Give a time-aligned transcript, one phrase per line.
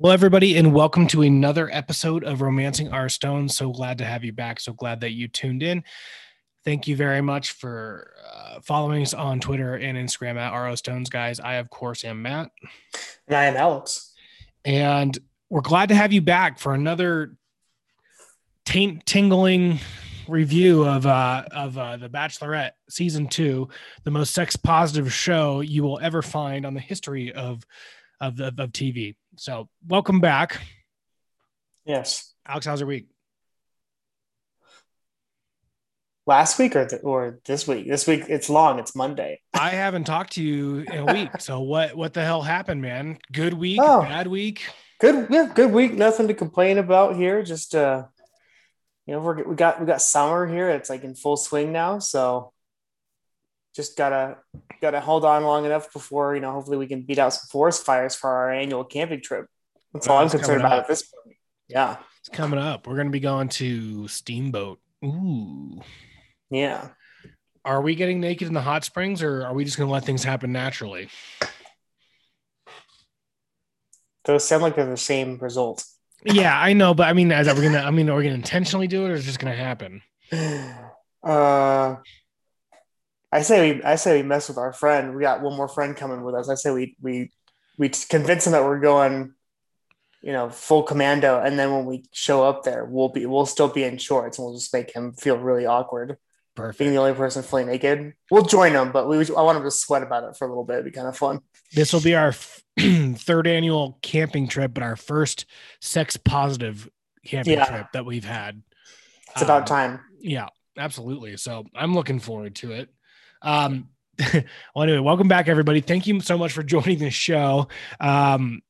[0.00, 3.56] Well, everybody, and welcome to another episode of Romancing Our Stones.
[3.56, 4.60] So glad to have you back.
[4.60, 5.82] So glad that you tuned in.
[6.64, 11.10] Thank you very much for uh, following us on Twitter and Instagram at RO Stones,
[11.10, 11.40] guys.
[11.40, 12.52] I, of course, am Matt.
[13.26, 14.14] And I am Alex.
[14.64, 15.18] And
[15.50, 17.34] we're glad to have you back for another
[18.64, 19.80] taint tingling
[20.28, 23.66] review of uh of uh the bachelorette season two
[24.04, 27.64] the most sex positive show you will ever find on the history of
[28.20, 30.60] of the of tv so welcome back
[31.84, 32.32] Yes.
[32.46, 33.06] alex how's your week
[36.26, 37.88] Last week or th- or this week?
[37.88, 38.78] This week it's long.
[38.78, 39.40] It's Monday.
[39.54, 43.16] i haven't talked to you in a week so what what the hell happened man
[43.32, 44.02] good week Oh.
[44.02, 44.62] bad week
[45.00, 45.28] Good.
[45.30, 45.50] Yeah.
[45.54, 45.94] Good week.
[45.94, 47.44] Nothing to complain about here.
[47.44, 48.06] Just uh,
[49.06, 50.68] you know, we're we got we got summer here.
[50.70, 52.00] It's like in full swing now.
[52.00, 52.52] So
[53.78, 54.36] just gotta
[54.82, 56.50] gotta hold on long enough before you know.
[56.52, 59.46] Hopefully, we can beat out some forest fires for our annual camping trip.
[59.94, 60.82] That's all I'm concerned about up.
[60.82, 61.36] at this point.
[61.68, 61.96] Yeah.
[62.20, 65.80] it's coming up we're gonna be going to steamboat ooh
[66.50, 66.88] Yeah.
[67.64, 70.24] are we getting naked in the hot springs or are we just gonna let things
[70.24, 71.10] happen naturally
[74.24, 75.84] Those sound like they're the same result.
[76.24, 78.34] yeah i know but i mean is that we're gonna i mean are we gonna
[78.34, 80.02] intentionally do it or is it just gonna happen
[81.20, 81.96] Uh,
[83.30, 85.14] I say we I say we mess with our friend.
[85.14, 86.48] We got one more friend coming with us.
[86.48, 87.30] I say we we
[87.76, 89.34] we convince him that we're going,
[90.22, 93.68] you know, full commando, and then when we show up there, we'll be we'll still
[93.68, 96.16] be in shorts, and we'll just make him feel really awkward
[96.56, 98.14] perfect being the only person fully naked.
[98.30, 100.64] We'll join him, but we I want him to sweat about it for a little
[100.64, 100.74] bit.
[100.74, 101.40] It'd be kind of fun.
[101.72, 102.32] This will be our
[102.80, 105.44] third annual camping trip, but our first
[105.80, 106.88] sex positive
[107.24, 107.64] camping Yeah.
[107.66, 108.62] trip that we've had.
[109.32, 110.00] It's about Um, time.
[110.18, 111.36] Yeah, absolutely.
[111.36, 112.88] So I'm looking forward to it.
[113.42, 113.88] Um,
[114.74, 115.80] well, anyway, welcome back, everybody.
[115.80, 117.68] Thank you so much for joining the show.
[118.00, 118.62] Um,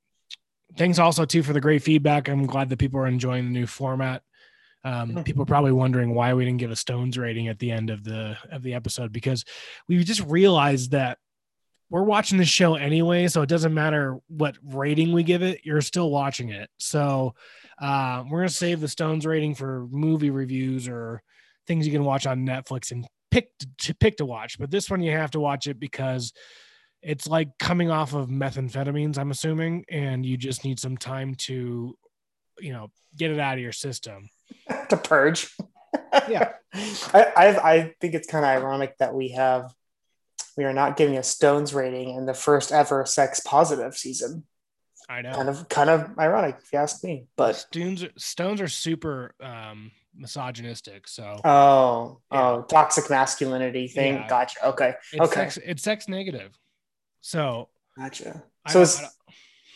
[0.77, 2.29] thanks also too for the great feedback.
[2.29, 4.23] I'm glad that people are enjoying the new format.
[4.85, 7.91] Um, people are probably wondering why we didn't give a Stones rating at the end
[7.91, 9.45] of the of the episode because
[9.89, 11.19] we just realized that
[11.91, 15.81] we're watching the show anyway, so it doesn't matter what rating we give it, you're
[15.81, 16.71] still watching it.
[16.79, 17.35] So
[17.81, 21.23] uh, we're gonna save the Stones rating for movie reviews or
[21.67, 24.59] things you can watch on Netflix and pick to pick to watch.
[24.59, 26.33] But this one you have to watch it because
[27.03, 31.97] it's like coming off of methamphetamines, I'm assuming, and you just need some time to,
[32.59, 34.29] you know, get it out of your system.
[34.89, 35.55] to purge.
[36.29, 36.53] Yeah.
[36.75, 39.73] I, I I think it's kind of ironic that we have
[40.57, 44.45] we are not giving a Stones rating in the first ever sex positive season.
[45.09, 45.33] I know.
[45.33, 47.27] Kind of kind of ironic if you ask me.
[47.37, 52.49] But Stones Stones are super um misogynistic, so oh Yeah.
[52.51, 54.15] oh toxic masculinity thing.
[54.15, 54.29] Yeah.
[54.29, 54.69] Gotcha.
[54.69, 54.95] Okay.
[55.13, 55.35] it's okay.
[55.41, 56.53] sex it's sex negative.
[57.21, 58.43] So Gotcha.
[58.65, 59.03] I So is,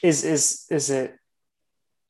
[0.02, 1.14] is is is it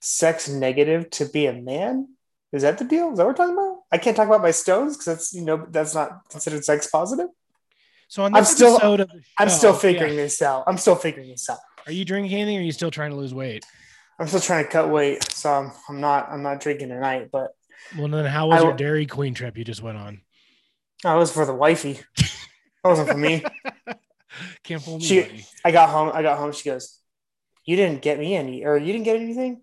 [0.00, 2.09] sex negative to be a man?
[2.53, 3.12] Is that the deal?
[3.12, 3.78] Is that what we're talking about?
[3.91, 7.28] I can't talk about my stones because that's you know that's not considered sex positive.
[8.09, 9.78] so on I'm still- episode of the I'm show- still yeah.
[9.78, 10.64] figuring this out.
[10.66, 11.59] I'm still figuring this out.
[11.87, 13.64] Are you drinking anything or are you still trying to lose weight?
[14.19, 17.31] I'm still trying to cut weight, so I'm, I'm not I'm not drinking tonight.
[17.32, 17.56] But
[17.98, 20.20] Well then how was I your Dairy Queen trip you just went on?
[21.04, 22.00] that was for the wifey.
[22.16, 23.44] That wasn't for me.
[24.64, 25.47] Can't fool me, She- buddy.
[25.64, 26.10] I got home.
[26.12, 26.52] I got home.
[26.52, 26.98] She goes,
[27.64, 29.60] "You didn't get me any, or you didn't get anything."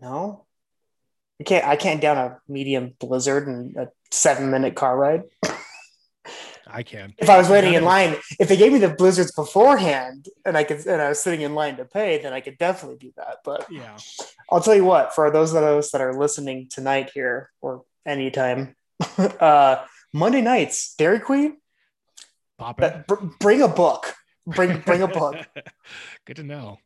[0.00, 0.44] No,
[1.40, 1.66] I can't.
[1.66, 5.22] I can't down a medium blizzard and a seven minute car ride.
[6.72, 7.14] I can.
[7.18, 10.64] If I was waiting in line, if they gave me the blizzards beforehand, and I
[10.64, 13.38] could, and I was sitting in line to pay, then I could definitely do that.
[13.44, 13.96] But Yeah.
[14.50, 18.74] I'll tell you what, for those of us that are listening tonight here or anytime,
[19.18, 21.56] uh, Monday nights, Dairy Queen,
[22.58, 23.06] Pop it.
[23.06, 24.14] br- bring a book.
[24.46, 25.36] Bring bring a book.
[26.26, 26.78] Good to know.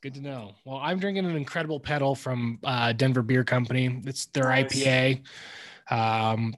[0.00, 0.54] Good to know.
[0.64, 4.00] Well, I'm drinking an incredible pedal from uh, Denver Beer Company.
[4.04, 4.72] It's their Nice.
[4.72, 5.22] IPA,
[5.90, 6.54] um,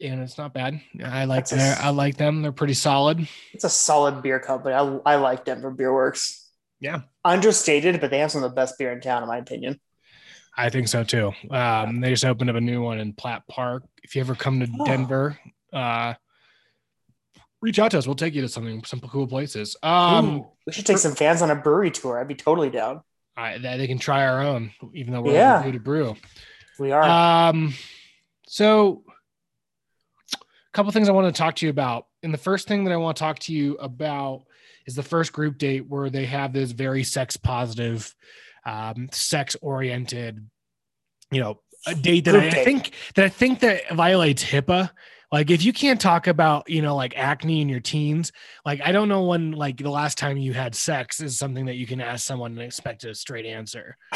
[0.00, 0.80] and it's not bad.
[1.04, 2.42] I like That's a their, s- I like them.
[2.42, 3.26] They're pretty solid.
[3.52, 4.74] It's a solid beer company.
[4.74, 6.50] I, I like Denver Beer Works.
[6.80, 7.02] Yeah.
[7.24, 9.80] Understated, but they have some of the best beer in town, in my opinion.
[10.56, 11.32] I think so too.
[11.50, 13.82] Um, they just opened up a new one in Platt Park.
[14.02, 14.84] If you ever come to Oh.
[14.84, 15.38] Denver,
[15.72, 16.14] uh,
[17.60, 18.06] reach out to us.
[18.06, 19.76] We'll take you to something, some cool places.
[19.82, 22.20] Um, Ooh, we should take some fans on a brewery tour.
[22.20, 23.00] I'd be totally down.
[23.36, 25.56] I, that they can try our own, even though we're Yeah.
[25.60, 26.16] overdue to brew.
[26.78, 27.02] We are.
[27.48, 27.74] Um,
[28.46, 29.12] so a
[30.74, 32.06] couple things I want to talk to you about.
[32.22, 34.44] And the first thing that I want to talk to you about
[34.86, 38.14] is the first group date where they have this very sex positive,
[38.66, 40.46] um, sex oriented,
[41.30, 42.64] you know, a date that Group I, date.
[42.64, 44.90] think that I think that violates HIPAA.
[45.30, 48.32] Like if you can't talk about, you know, like acne in your teens,
[48.64, 51.74] like I don't know when like the last time you had sex is something that
[51.74, 53.96] you can ask someone and expect a straight answer.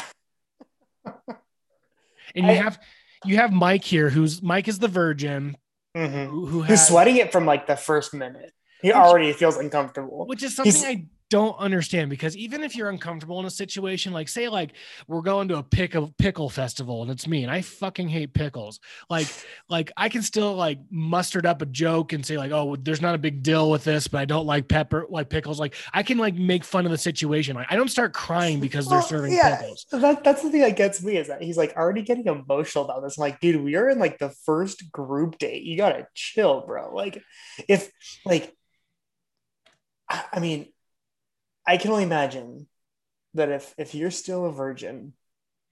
[2.34, 2.78] And you I- have
[3.24, 5.56] you have Mike here, who's Mike is the virgin
[5.98, 6.26] Mhm.
[6.30, 8.52] who, who Who's has, sweating it from like the first minute.
[8.82, 10.26] He already feels uncomfortable.
[10.26, 14.12] which is something He's- I don't understand because even if you're uncomfortable in a situation,
[14.12, 14.72] like say like
[15.06, 18.80] we're going to a pickle pickle festival and it's me and I fucking hate pickles.
[19.10, 19.26] Like
[19.68, 23.14] like I can still like mustered up a joke and say like oh there's not
[23.14, 25.60] a big deal with this, but I don't like pepper like pickles.
[25.60, 27.56] Like I can like make fun of the situation.
[27.56, 29.56] Like I don't start crying because they're serving yeah.
[29.56, 29.86] pickles.
[29.90, 33.02] That, that's the thing that gets me is that he's like already getting emotional about
[33.02, 33.18] this.
[33.18, 35.62] I'm like, dude, we are in like the first group date.
[35.62, 36.94] You gotta chill, bro.
[36.94, 37.22] Like,
[37.68, 37.90] if
[38.24, 38.54] like,
[40.08, 40.68] I mean,
[41.68, 42.66] I can only imagine
[43.34, 45.12] that if if you're still a virgin,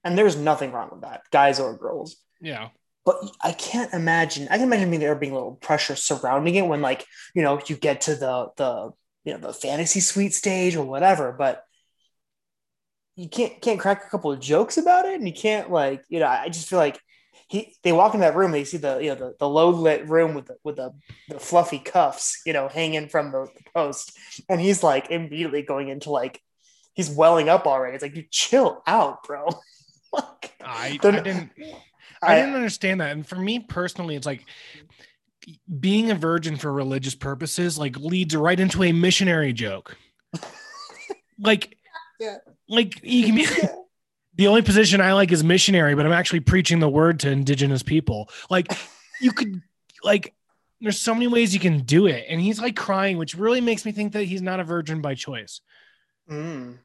[0.03, 2.69] and there's nothing wrong with that, guys or girls, Yeah.
[3.05, 4.47] but I can't imagine.
[4.49, 7.05] I can imagine being there being a little pressure surrounding it when, like,
[7.35, 8.91] you know, you get to the the
[9.25, 11.33] you know the fantasy suite stage or whatever.
[11.33, 11.63] But
[13.15, 16.19] you can't can't crack a couple of jokes about it, and you can't like you
[16.19, 16.27] know.
[16.27, 16.99] I just feel like
[17.47, 19.69] he they walk in that room, and they see the you know the, the low
[19.69, 20.93] lit room with the with the,
[21.29, 24.17] the fluffy cuffs, you know, hanging from the, the post,
[24.49, 26.41] and he's like immediately going into like
[26.93, 27.95] he's welling up already.
[27.95, 29.47] It's like you chill out, bro.
[30.13, 31.51] like, I, I didn't
[32.21, 33.11] I didn't understand that.
[33.11, 34.45] And for me personally, it's like
[35.79, 39.97] being a virgin for religious purposes like leads right into a missionary joke.
[41.39, 41.77] like,
[42.19, 42.37] Yeah.
[42.67, 43.45] like you can be
[44.37, 47.83] the only position I like is missionary, but I'm actually preaching the word to indigenous
[47.83, 48.29] people.
[48.49, 48.67] Like
[49.21, 49.61] you could
[50.03, 50.33] like
[50.79, 52.25] there's so many ways you can do it.
[52.29, 55.15] And he's like crying, which really makes me think that he's not a virgin by
[55.15, 55.59] choice.
[56.29, 56.77] Mm,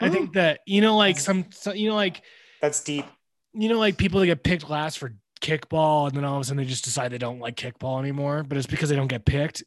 [0.00, 2.20] I think that, you know, like some, so, you know, like
[2.60, 3.06] that's deep.
[3.54, 6.44] you know, like people that get picked last for kickball, and then all of a
[6.44, 9.24] sudden they just decide they don't like kickball anymore, but it's because they don't get
[9.24, 9.62] picked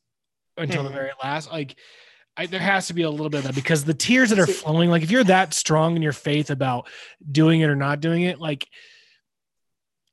[0.57, 0.93] until the Mhm.
[0.93, 1.51] very last.
[1.51, 1.75] Like,
[2.37, 4.47] I, there has to be a little bit of that because the tears that are
[4.47, 6.87] flowing, like if you're that strong in your faith about
[7.29, 8.67] doing it or not doing it, like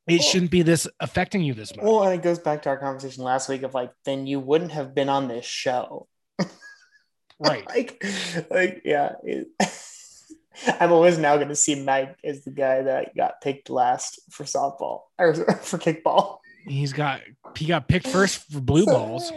[0.06, 1.84] it shouldn't be this affecting you this much.
[1.84, 4.72] Well, and it goes back to our conversation last week of like, then you wouldn't
[4.72, 6.08] have been on this show.
[7.38, 7.66] right.
[7.66, 8.04] like,
[8.50, 9.12] like, yeah.
[10.80, 14.44] I'm always now going to see Mike as the guy that got picked last for
[14.44, 16.38] softball or for kickball.
[16.66, 17.20] He's got
[17.56, 19.32] he got picked first for blue balls.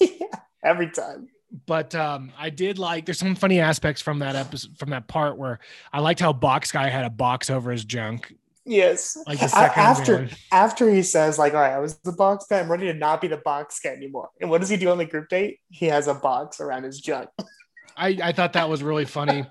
[0.00, 1.28] yeah, every time.
[1.66, 5.36] But um i did like there's some funny aspects from that episode from that part
[5.38, 5.58] where
[5.92, 8.34] i liked how box guy had a box over his junk
[8.66, 9.18] Yes.
[9.26, 10.30] like the second after man.
[10.50, 12.60] after he says like, all right, I was the box guy.
[12.60, 14.30] I'm ready to not be the box guy anymore.
[14.40, 15.58] And what does he do on the group date?
[15.68, 17.28] He has a box around his junk.
[17.96, 19.44] I, I thought that was really funny.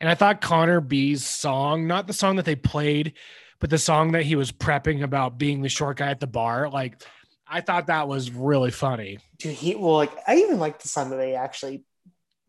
[0.00, 3.12] And I thought Connor B's song, not the song that they played,
[3.60, 6.68] but the song that he was prepping about being the short guy at the bar,
[6.70, 7.02] like
[7.46, 9.18] I thought that was really funny.
[9.38, 11.84] Dude, he well, like I even like the song that they actually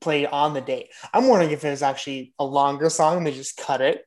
[0.02, 0.90] played on the date.
[1.14, 4.06] I'm wondering if it was actually a longer song and they just cut it.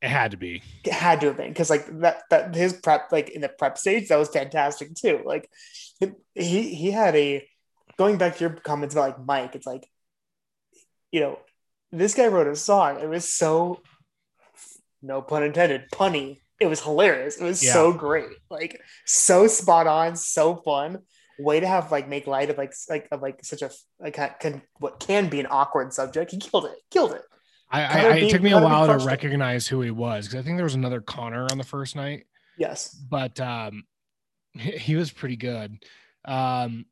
[0.00, 0.62] It had to be.
[0.84, 3.78] It had to have been because like that that his prep like in the prep
[3.78, 5.22] stage that was fantastic too.
[5.24, 5.50] Like
[6.34, 7.46] he he had a
[7.96, 9.54] going back to your comments about like Mike.
[9.56, 9.88] It's like
[11.10, 11.38] you know
[11.90, 13.00] this guy wrote a song.
[13.00, 13.80] It was so
[15.02, 16.40] no pun intended punny.
[16.60, 17.36] It was hilarious.
[17.36, 17.72] It was Yeah.
[17.72, 18.28] so great.
[18.50, 20.98] Like so spot on, so fun.
[21.38, 23.70] Way to have like make light of like like of like such a
[24.00, 26.32] like can, what can be an awkward subject.
[26.32, 26.76] He killed it.
[26.90, 27.22] Killed it.
[27.70, 29.04] I, Connor I, it took me a while to it.
[29.06, 32.24] recognize who he was because I think there was another Connor on the first night,
[32.56, 32.88] Yes.
[32.94, 33.84] but um,
[34.54, 35.76] he was pretty good.
[36.24, 36.86] Um,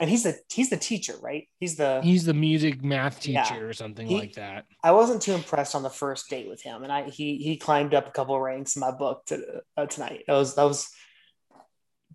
[0.00, 1.48] And he's the he's the teacher, right?
[1.60, 3.58] He's the he's the music math teacher Yeah.
[3.58, 4.64] or something He- like that.
[4.82, 7.94] I wasn't too impressed on the first date with him, and I he he climbed
[7.94, 10.24] up a couple ranks in my book to, uh, tonight.
[10.26, 10.90] That was that was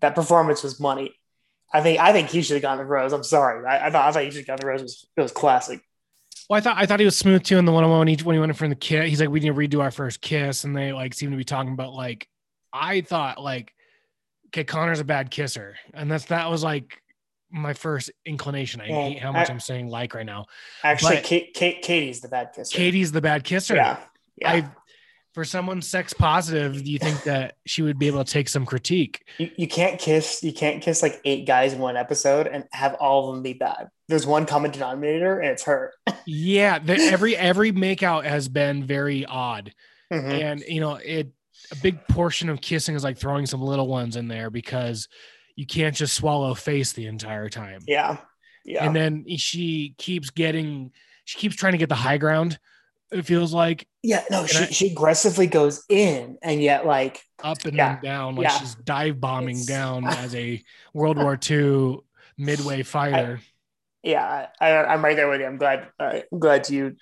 [0.00, 1.14] that performance was money.
[1.72, 3.12] I think I think he should have gotten the rose.
[3.12, 3.66] I'm sorry.
[3.66, 4.80] I, I thought I thought he should have gotten the rose.
[4.80, 5.80] It was, it was classic.
[6.50, 8.08] Well, I thought I thought he was smooth too in the one on one when
[8.08, 9.08] he when he went in for the kiss.
[9.08, 11.44] He's like, we need to redo our first kiss, and they like seem to be
[11.44, 12.28] talking about like
[12.72, 13.72] I thought like,
[14.48, 17.01] okay, Connor's a bad kisser, and that's that was like
[17.52, 18.80] my first inclination.
[18.80, 20.46] I Well, hate how much I- am saying like right now.
[20.82, 22.76] Actually, But- Kate, Kate Katie's the bad kisser.
[22.76, 23.74] Katie's the bad kisser.
[23.76, 23.98] yeah,
[24.36, 24.50] yeah.
[24.52, 24.68] I
[25.34, 28.66] for someone sex positive, do you think that she would be able to take some
[28.66, 29.24] critique?
[29.38, 32.94] you, you can't kiss you can't kiss like eight guys in one episode and have
[32.94, 33.88] all of them be bad.
[34.08, 35.92] There's one common denominator, and it's her.
[36.26, 39.72] Yeah, the, every every makeout has been very odd.
[40.12, 40.42] Mhm.
[40.42, 41.28] and you know it
[41.70, 45.08] a big portion of kissing is like throwing some little ones in there because
[45.56, 48.18] you can't just swallow face the entire time Yeah,
[48.64, 48.84] yeah.
[48.84, 50.92] and then she keeps getting
[51.24, 52.58] she keeps trying to get the high ground
[53.10, 57.64] it feels like yeah, no, she, I- she aggressively goes in, and yet like up
[57.66, 58.58] and Yeah, then down like yeah.
[58.58, 60.62] she's dive bombing It's- down as a
[60.94, 61.98] world war ii
[62.38, 63.40] midway fighter
[64.04, 65.46] yeah, I, I'm right there with you.
[65.46, 65.86] I'm glad.
[66.00, 66.96] Uh, I'm glad you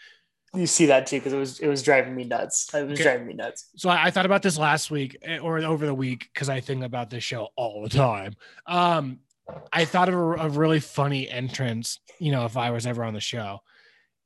[0.54, 2.72] you see that too because it was it was driving me nuts.
[2.74, 3.04] It was Okay.
[3.04, 3.70] driving me nuts.
[3.76, 6.60] So I, I thought about this last week eh, or over the week because I
[6.60, 8.34] think about this show all the time.
[8.66, 9.20] Um,
[9.72, 13.14] I thought of a, a really funny entrance, you know, if I was ever on
[13.14, 13.60] the show.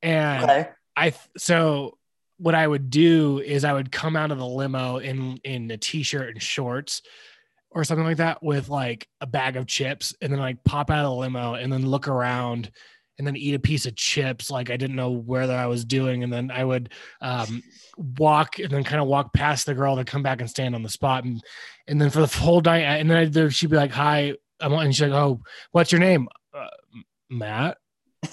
[0.01, 0.69] And Okay.
[0.95, 1.97] I so
[2.37, 5.77] what I would do is I would come out of the limo in in a
[5.77, 7.01] t-shirt and shorts
[7.71, 11.05] or something like that with like a bag of chips and then like pop out
[11.05, 12.71] of the limo and then look around
[13.17, 15.85] and then eat a piece of chips like I didn't know where that I was
[15.85, 16.89] doing and then I would
[17.21, 17.63] um,
[17.97, 20.83] walk and then kind of walk past the girl to come back and stand on
[20.83, 21.41] the spot and
[21.87, 24.93] and then for the whole night and then I'd, she'd be like hi I'm and
[24.93, 25.41] she's like oh
[25.71, 26.27] what's your name?
[26.53, 26.67] Uh,
[27.29, 27.77] Matt?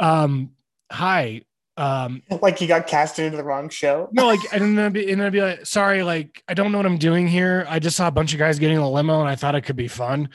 [0.00, 0.52] Um
[0.92, 1.42] hi
[1.76, 4.08] um Like you got casted into the wrong show.
[4.12, 6.70] no like and then I'd be, and then I'd be like sorry like i don't
[6.70, 7.66] know what i'm doing here.
[7.68, 9.62] I just saw a bunch of guys getting in a limo and i thought it
[9.62, 10.28] could be fun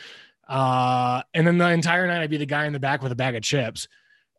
[0.48, 3.16] uh and then the entire night i'd be the guy in the back with a
[3.16, 3.88] bag of chips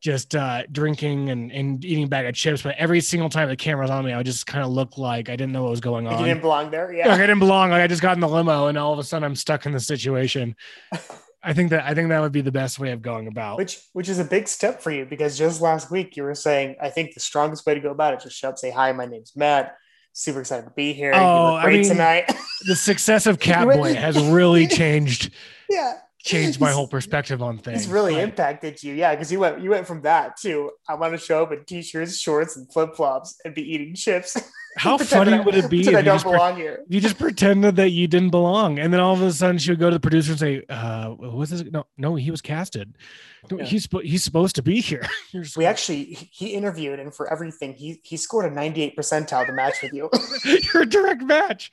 [0.02, 3.56] just uh drinking and, and eating a bag of chips but every single time the
[3.56, 5.80] camera's on me i would just kind of look like i didn't know what was
[5.80, 6.92] going Like on you didn't belong there.
[6.92, 7.08] Yeah.
[7.08, 9.04] like i didn't belong like i just got in the limo and all of a
[9.04, 10.54] sudden i'm stuck in the situation
[11.42, 13.80] i think that i think that would be the best way of going about Which
[13.94, 16.90] which is a big step for you because just last week you were saying I
[16.90, 19.06] think the strongest way to go about it is just show up, say hi, my
[19.06, 19.76] name's Matt.
[20.16, 21.12] Super excited to be here.
[21.12, 22.32] Oh, I mean- tonight.
[22.66, 25.32] the success of catboy has really changed
[25.68, 25.98] yeah.
[26.22, 29.70] changed my whole perspective on things He's really impacted you, yeah, because you went you
[29.70, 33.40] went from that to I want to show up in t-shirts, shorts, and flip flops
[33.44, 34.36] and be eating chips.
[34.76, 36.84] How funny would it be if I you don't just, pre- belong here?
[36.88, 39.80] you just pretended that you didn't belong, and then all of a sudden she would
[39.80, 41.62] go to the producer and say, "Uh, what's this?
[41.64, 42.96] No, no, he was casted.
[43.50, 43.64] Yeah.
[43.64, 45.06] He's he's supposed to be here."
[45.56, 49.82] We actually he interviewed and for everything he he scored a 98 percentile to match
[49.82, 50.08] with you.
[50.44, 51.72] you're a direct match.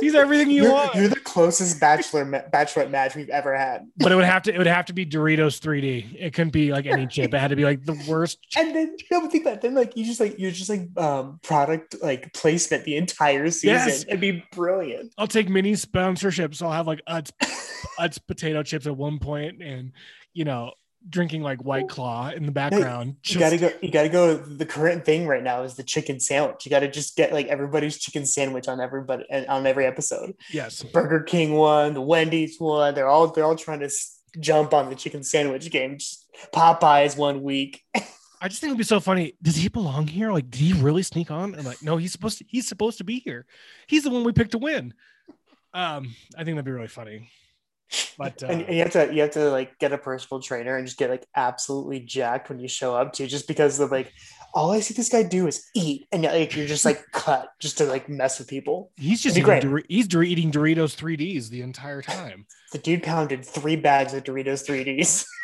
[0.00, 0.94] He's, everything you you're, want.
[0.94, 3.88] you're the closest bachelor ma- bachelorette match we've ever had.
[3.98, 6.16] but it would have to it would have to be Doritos 3D.
[6.18, 7.32] It couldn't be like any chip.
[7.32, 8.38] It had to be like the worst.
[8.56, 11.38] And then no, but think it, then like you just like you're just like um
[11.42, 13.68] product like placement the entire season.
[13.70, 14.04] Yes.
[14.04, 15.12] It'd be brilliant.
[15.18, 16.62] I'll take mini sponsorships.
[16.62, 17.30] I'll have like Utz,
[17.98, 19.92] Utz potato chips at one point, and
[20.34, 20.72] you know,
[21.08, 23.16] drinking like White Claw in the background.
[23.24, 23.70] You gotta go.
[23.80, 24.36] You gotta go.
[24.36, 26.64] The current thing right now is the chicken sandwich.
[26.64, 30.34] You gotta just get like everybody's chicken sandwich on everybody on every episode.
[30.50, 30.82] yes.
[30.82, 32.94] Burger King one, the Wendy's one.
[32.94, 33.90] They're all they're all trying to
[34.40, 35.98] jump on the chicken sandwich game.
[35.98, 37.82] Just Popeyes one week.
[38.42, 39.34] I just think it'd be so funny.
[39.40, 40.32] Does he belong here?
[40.32, 41.54] Like, did he really sneak on?
[41.54, 42.44] I'm like, no, he's supposed to.
[42.48, 43.46] He's supposed to be here.
[43.86, 44.94] He's the one we picked to win.
[45.72, 47.30] Um, I think that'd be really funny.
[48.18, 50.76] But uh, and, and you have to you have to like get a personal trainer
[50.76, 54.12] and just get like absolutely jacked when you show up too, just because of like
[54.54, 57.78] all I see this guy do is eat, and like you're just like cut just
[57.78, 58.90] to like mess with people.
[58.96, 62.46] he's just eating Dor- he's Dor- eating Doritos 3ds the entire time.
[62.72, 65.26] The dude pounded three bags of Doritos 3ds.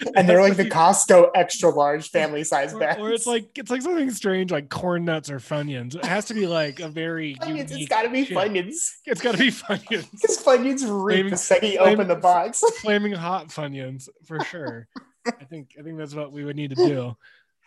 [0.16, 3.00] and they're like the Costco extra large family size Or, bags.
[3.00, 5.94] or it's like it's like something strange, like corn nuts or funyuns.
[5.94, 8.24] It has to be like a very Funyuns, it's got to be.
[8.26, 8.90] Funyuns.
[9.06, 10.10] It's got to be funyuns.
[10.10, 12.60] Because Funyuns reek the second you open the box.
[12.80, 14.88] flaming hot funyuns for sure.
[15.26, 17.16] I think I think that's what we would need to do.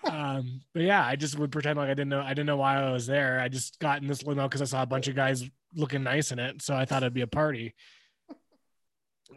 [0.09, 2.81] Um, but yeah, I just would pretend like I didn't know I didn't know why
[2.81, 3.39] I was there.
[3.39, 5.43] I just got in this limo because I saw a bunch of guys
[5.75, 7.73] looking nice in it, so I thought it'd be a party.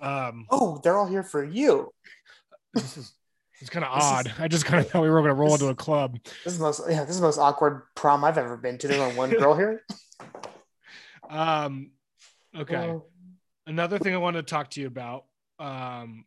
[0.02, 1.90] Um, Oh, they're all here for you.
[2.76, 3.12] This is
[3.60, 4.32] it's kind of This is- odd.
[4.38, 6.18] I just kind of thought we were going to roll this- into a club.
[6.44, 8.88] This is the most yeah, this is the most awkward prom I've ever been to.
[8.88, 9.82] There's only one girl here.
[11.28, 11.90] Um,
[12.56, 12.76] okay.
[12.76, 13.04] Oh.
[13.66, 15.24] Another thing I wanted to talk to you about
[15.58, 16.24] um,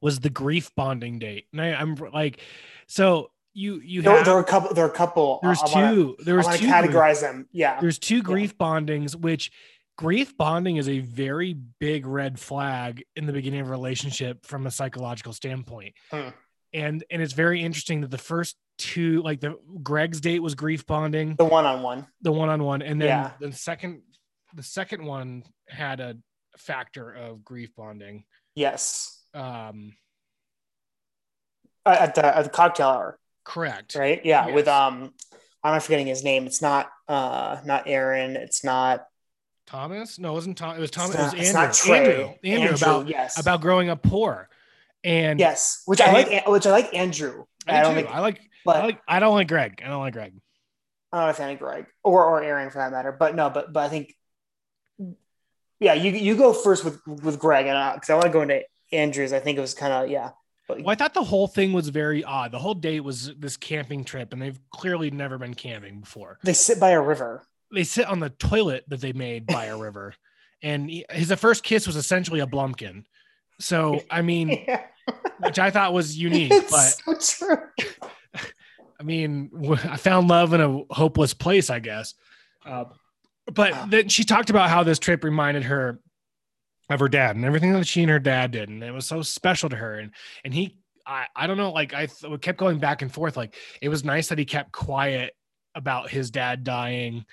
[0.00, 1.46] was the grief bonding date.
[1.52, 2.40] And I, I'm like,
[2.86, 4.72] so you you There, have there were a couple.
[4.74, 5.40] There are a couple.
[5.42, 7.48] there's I, I wanna- two there I was want two to grief- categorize them.
[7.52, 7.80] Yeah.
[7.80, 9.50] there's two grief bondings which
[9.96, 14.66] grief bonding is a very big red flag in the beginning of a relationship from
[14.66, 16.28] a psychological standpoint Hmm.
[16.72, 20.86] and and it's very interesting that the first two like the greg's date was grief
[20.86, 22.06] bonding The one on one.
[22.22, 23.30] the one-on-one and then Yeah.
[23.40, 24.02] the second
[24.54, 26.16] the second one had a
[26.56, 29.22] factor of grief bonding Yes.
[29.34, 29.94] um
[31.84, 33.18] at the at the cocktail hour.
[33.44, 34.24] correct right?
[34.24, 34.54] Yeah, Yes.
[34.54, 35.12] with um,
[35.64, 36.46] I'm not forgetting his name.
[36.46, 38.36] It's not uh, not Aaron.
[38.36, 39.04] It's not.
[39.66, 42.38] Thomas no it wasn't tom it was thomas not, it was andrew Trey.
[42.44, 44.48] andrew andrew, about yes, about growing up poor
[45.04, 46.48] and yes, which I and- like.
[46.48, 47.44] Which I like Andrew.
[47.66, 48.02] I, I, do don't too.
[48.02, 49.82] think, I like but I like I don't like Greg.
[49.84, 50.34] I don't like Greg.
[51.12, 53.12] I don't a fan of Greg or or Aaron for that matter.
[53.12, 54.14] But no, but but I think.
[55.80, 58.62] Yeah, you you go first with with Greg, and because I want to go into
[58.92, 59.32] Andrews.
[59.32, 60.30] I think it was kind of yeah.
[60.68, 62.52] Well, I thought the whole thing was very odd.
[62.52, 66.38] The whole date was this camping trip, and they've clearly never been camping before.
[66.44, 67.44] they sit by a river.
[67.72, 70.14] They sit on the toilet that they made by a river,
[70.62, 73.04] and he- his first kiss was essentially a blumpkin.
[73.60, 74.82] So I mean, Yeah.
[75.40, 76.52] which I thought was unique.
[76.52, 76.70] It's
[77.04, 77.62] but so true.
[79.00, 79.50] I mean,
[79.84, 82.14] I found love in a hopeless place, I guess.
[82.64, 82.84] Uh,
[83.52, 85.98] but then she talked about how this trip reminded her
[86.88, 89.20] of her dad and everything that she and her dad did, and it was so
[89.22, 89.98] special to her.
[89.98, 90.12] And
[90.44, 93.36] and he, I, I don't know, like I th- kept going back and forth.
[93.36, 95.34] Like it was nice that he kept quiet
[95.74, 97.24] about his dad dying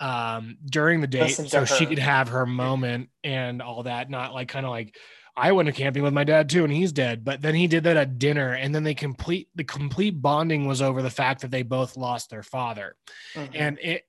[0.00, 4.48] um during the date so she could have her moment and all that not like
[4.48, 4.96] kind of like
[5.36, 7.24] I went to camping with my dad too, and he's dead.
[7.24, 10.80] But then he did that at dinner, and then they complete the complete bonding was
[10.80, 12.94] over the fact that they both lost their father,
[13.34, 13.50] Mhm.
[13.52, 14.06] and it.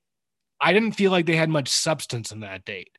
[0.61, 2.91] I didn't feel like they had much substance in that date,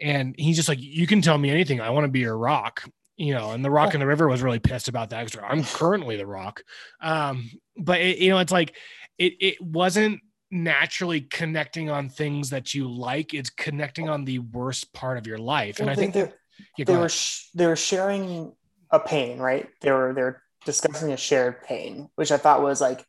[0.00, 1.80] and he's just like, "You can tell me anything.
[1.80, 4.42] I want to be your rock." You know, and the Rock in the River was
[4.42, 6.62] really pissed about that because I'm currently the Rock.
[7.00, 8.76] Um, but it, you know, it's like
[9.18, 13.34] it it wasn't naturally connecting on things that you like.
[13.34, 17.08] It's connecting on the worst part of your life, and I think yeah, they were
[17.08, 18.52] sh- they were sharing
[18.90, 19.68] a pain, right?
[19.80, 23.04] They were they're discussing a shared pain, which I thought was like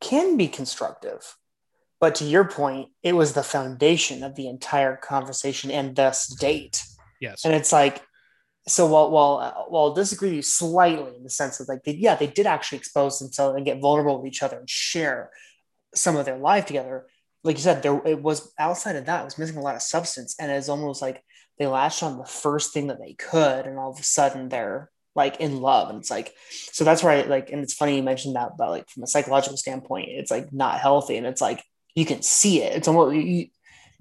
[0.00, 1.36] can be constructive.
[2.00, 6.84] But to your point, it was the foundation of the entire conversation and thus date.
[7.20, 8.02] yes, And it's like,
[8.68, 12.14] so while while while I'll disagree you slightly in the sense of like, they, yeah,
[12.14, 15.30] they did actually expose themselves and get vulnerable with each other and share
[15.94, 17.06] some of their life together.
[17.44, 19.82] Like you said, there it was outside of that, it was missing a lot of
[19.82, 21.22] substance, and it's almost like
[21.58, 24.90] they latched on the first thing that they could, and all of a sudden they're
[25.14, 28.02] like in love, and it's like, so that's why I like, and it's funny you
[28.02, 31.62] mentioned that, but like from a psychological standpoint, it's like not healthy, and it's like
[31.94, 32.76] you can see it.
[32.76, 33.46] It's almost you,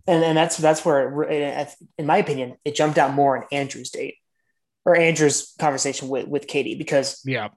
[0.08, 3.92] and and that's that's where, it, in my opinion, it jumped out more in Andrew's
[3.92, 4.16] date
[4.86, 7.50] or Andrew's conversation with with Katie because Yeah.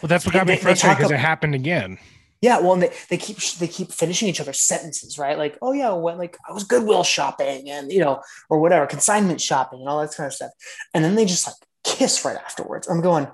[0.00, 1.98] Well, that's what got me frustrated because it happened again.
[2.42, 5.38] Yeah, well, and they, they keep they keep finishing each other's sentences, right?
[5.38, 9.40] Like, oh yeah, when like I was Goodwill shopping and you know or whatever consignment
[9.40, 10.50] shopping and all that kind of stuff,
[10.92, 12.88] and then they just like kiss right afterwards.
[12.88, 13.28] I'm going.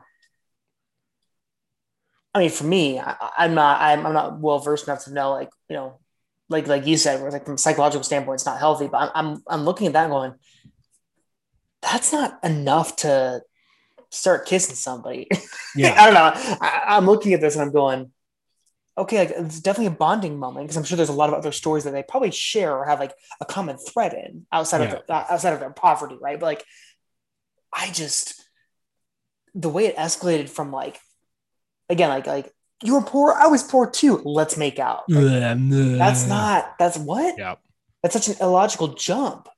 [2.35, 5.33] I mean, for me, I, I'm not I'm, I'm not well versed enough to know
[5.33, 5.99] like you know
[6.49, 8.87] like like you said, where like from a psychological standpoint, it's not healthy.
[8.87, 10.35] But I'm I'm, I'm looking at that going,
[11.83, 13.43] that's not enough to
[14.11, 15.29] start kissing somebody.
[15.75, 15.95] Yeah.
[15.99, 16.59] I don't know.
[16.61, 18.13] I, I'm looking at this and I'm going,
[18.99, 21.53] okay, like, it's definitely a bonding moment because I'm sure there's a lot of other
[21.53, 24.93] stories that they probably share or have like a common thread in outside Yeah.
[24.97, 26.39] of the, uh, outside of their poverty, right?
[26.39, 26.65] But like,
[27.73, 28.39] I just
[29.55, 30.99] the way it escalated from like
[31.89, 32.53] again, like like
[32.83, 34.21] you were poor, I was poor too.
[34.25, 35.05] Let's make out.
[35.09, 35.25] Like,
[35.99, 36.75] that's not.
[36.79, 37.37] That's what.
[37.39, 37.55] Yeah.
[38.03, 39.49] That's such an illogical jump.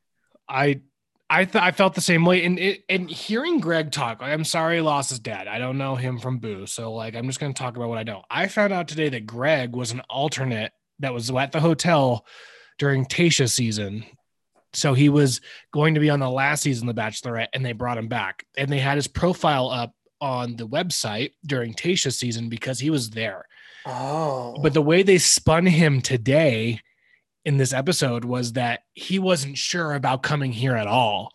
[0.48, 0.82] I
[1.30, 4.44] I th- I felt the same way, and it, and hearing Greg talk, like, I'm
[4.44, 5.48] sorry he lost his dad.
[5.48, 8.02] I don't know him from Boo, so like I'm just gonna talk about what I
[8.02, 8.22] know.
[8.30, 12.26] I found out today that Greg was an alternate that was at the hotel
[12.78, 14.04] during Tayshia season.
[14.74, 15.40] So he was
[15.72, 18.44] going to be on the last season of The Bachelorette, and they brought him back,
[18.56, 23.10] and they had his profile up on the website during Tayshia season because he was
[23.10, 23.46] there.
[23.86, 26.80] Oh, But the way they spun him today
[27.44, 31.32] in this episode was that he wasn't sure about coming here at all.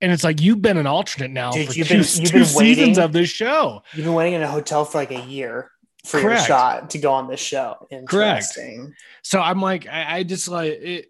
[0.00, 2.44] And it's like you've been an alternate now Dude, for you've 2 been- you've been
[2.44, 2.98] seasons waiting.
[2.98, 3.82] of this show.
[3.94, 5.70] you've been waiting in a hotel for like a year
[6.04, 7.74] for your shot to go on this show.
[7.90, 8.94] Interesting.
[9.22, 11.06] So I'm like, I, I just like it.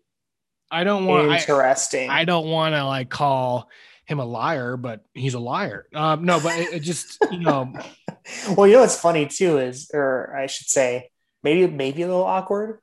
[0.71, 1.31] I don't want.
[1.31, 2.11] I, Interesting.
[2.11, 3.69] I don't want to like call
[4.07, 5.87] him a liar, but he's a liar.
[5.95, 7.73] Um, no, but it, it just you know,
[8.57, 11.11] well, you know what's funny too is, or I should say,
[11.43, 12.81] maybe maybe a little awkward,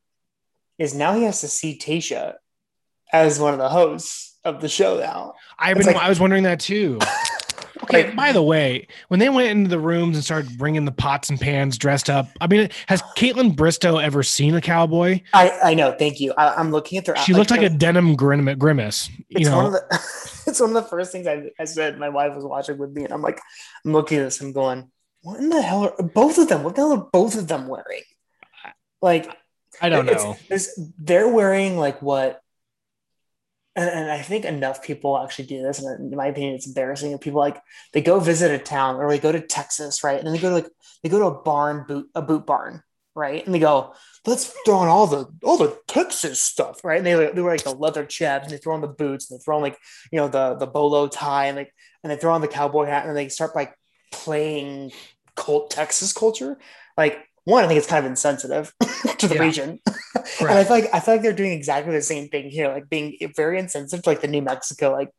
[0.84, 2.34] is now he has to see Tayshia
[3.12, 5.34] as one of the hosts of the show now.
[5.58, 5.88] I've been.
[5.88, 7.00] like- I was wondering that too.
[7.84, 8.06] Okay.
[8.06, 11.30] Like- by the way, when they went into the rooms and started bringing the pots
[11.30, 15.19] and pans dressed up, I mean, has Kaitlyn Bristowe ever seen a cowboy?
[15.34, 15.91] I I know.
[15.91, 16.34] Thank you.
[16.38, 17.17] I, I'm looking at their.
[17.17, 19.10] She looked like a denim grim- grimace.
[19.28, 19.82] You It's one know, of the.
[20.48, 22.00] it's one of the first things I, I said.
[22.00, 23.41] My wife was watching with me, and I'm like,
[23.84, 24.39] I'm looking at this.
[24.39, 24.89] I'm going,
[25.22, 26.63] what in the hell are both of them?
[26.63, 28.04] What the hell are both of them wearing?
[29.02, 29.30] Like,
[29.84, 30.32] I don't it's- know.
[30.46, 32.39] it's- they're wearing like what,
[33.76, 37.12] and, and I think enough people actually do this, and in my opinion, it's embarrassing.
[37.12, 37.60] If people like
[37.91, 40.50] they go visit a town or they go to Texas, right, and then they go
[40.50, 40.69] to like
[41.02, 42.84] they go to a barn boot a boot barn,
[43.15, 43.93] right, and they go,
[44.28, 47.63] let's throw on all the all the Texas stuff, right, and they they wear like
[47.63, 49.78] the leather chaps and they throw on the boots and they throw on like
[50.12, 53.08] you know the the bolo tie and like and they throw on the cowboy hat
[53.08, 53.74] and they start like
[54.12, 54.91] playing
[55.36, 56.58] cult Texas culture,
[56.96, 57.17] like.
[57.45, 58.73] One, I think it's kind of insensitive
[59.17, 59.41] to the Yeah.
[59.41, 59.79] region.
[60.39, 62.89] And I feel like I feel like they're doing exactly the same thing here, like
[62.89, 65.10] being very insensitive to like the New Mexico like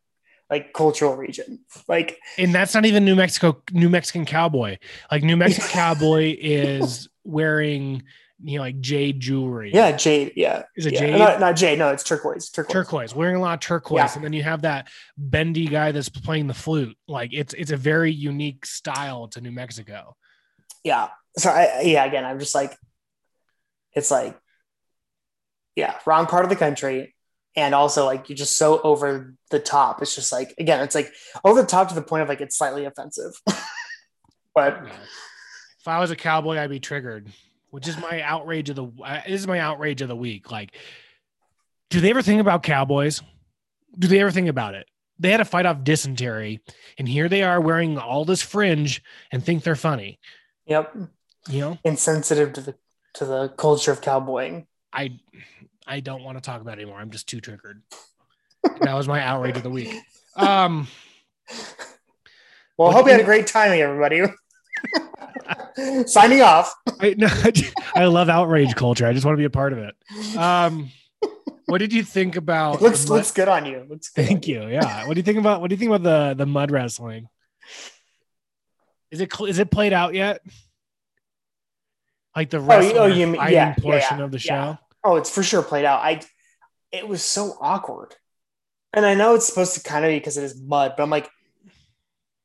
[0.50, 1.60] like cultural region.
[1.88, 4.78] Like And that's not even New Mexico, New Mexican cowboy.
[5.10, 8.02] Like New Mexican cowboy is wearing
[8.42, 9.70] you know, like jade jewelry.
[9.74, 10.32] Yeah, jade.
[10.36, 11.00] Yeah, Is it yeah.
[11.00, 11.18] jade?
[11.18, 11.78] Not, not jade.
[11.78, 12.48] No, it's turquoise.
[12.50, 12.72] Turquoise.
[12.72, 14.12] turquoise wearing a lot of turquoise Yeah.
[14.16, 17.76] and then you have that bendy guy that's playing the flute like it's it's a
[17.76, 20.16] very unique style to new mexico
[20.84, 21.08] Yeah.
[21.36, 22.76] So I yeah, again, I'm just like,
[23.92, 24.38] it's like,
[25.74, 27.14] yeah, wrong part of the country,
[27.56, 30.00] and also like you're just so over the top.
[30.02, 31.12] It's just like again, it's like
[31.44, 33.32] over the top to the point of like it's slightly offensive.
[34.54, 34.86] but
[35.80, 37.28] if i was a cowboy i'd be triggered
[37.70, 40.76] which is my outrage of the uh, this is my outrage of the week like
[41.90, 43.20] do they ever think about cowboys
[43.98, 44.86] do they ever think about it
[45.18, 46.60] they had to fight off dysentery
[46.98, 50.18] and here they are wearing all this fringe and think they're funny
[50.66, 50.94] yep,
[51.48, 52.74] you know insensitive to the
[53.14, 54.66] to the culture of cowboying.
[54.92, 55.18] i
[55.86, 57.82] i don't want to talk about it anymore i'm just too triggered
[58.80, 59.94] that was my outrage of the week
[60.36, 60.88] um
[62.76, 64.22] Well, I hope you had a great timing, everybody.
[66.06, 66.74] Signing off.
[67.00, 67.28] I, no,
[67.94, 69.06] I love outrage culture.
[69.06, 69.94] I just want to be a part of it.
[70.36, 70.90] Um,
[71.66, 72.82] what did you think about?
[72.82, 73.86] looks mud- looks good on you.
[73.88, 74.26] Looks good.
[74.26, 74.66] Thank you.
[74.66, 75.06] Yeah.
[75.06, 75.60] What do you think about?
[75.60, 77.28] What do you think about the the mud wrestling?
[79.14, 80.40] Is it is it played out yet?
[82.34, 84.78] Like the oh, you- wrestling oh, you mean- fighting yeah, portion yeah, of the show.
[85.04, 86.00] Oh, it's for sure played out.
[86.00, 86.20] I
[86.90, 88.14] it was so awkward.
[88.92, 91.10] And I know it's supposed to kind of be because it is mud, but I'm
[91.10, 91.28] like,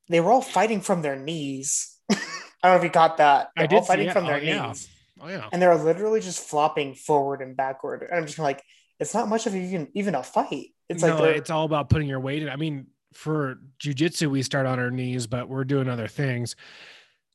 [0.09, 1.95] they were all fighting from their knees.
[2.11, 2.15] I
[2.63, 3.49] don't know if you caught that.
[3.55, 4.67] I They're did all fighting from Oh, their yeah.
[4.67, 4.87] knees.
[5.21, 5.47] Oh yeah.
[5.51, 8.03] And they're literally just flopping forward and backward.
[8.03, 8.63] And I'm just like,
[8.99, 10.67] it's not much of even even a fight.
[10.87, 12.49] It's like no, they're- it's all about putting your weight in.
[12.49, 16.55] I mean, for jujitsu, we start on our knees, but we're doing other things.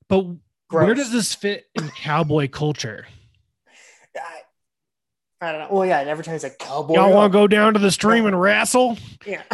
[0.09, 0.27] But
[0.71, 3.07] where does this fit in cowboy culture?
[4.17, 4.41] I,
[5.41, 5.69] I don't know.
[5.71, 6.95] Well, yeah, and every time he's like cowboy.
[6.95, 8.99] Y'all want to go down to the stream and wrestle?
[9.27, 9.43] Yeah.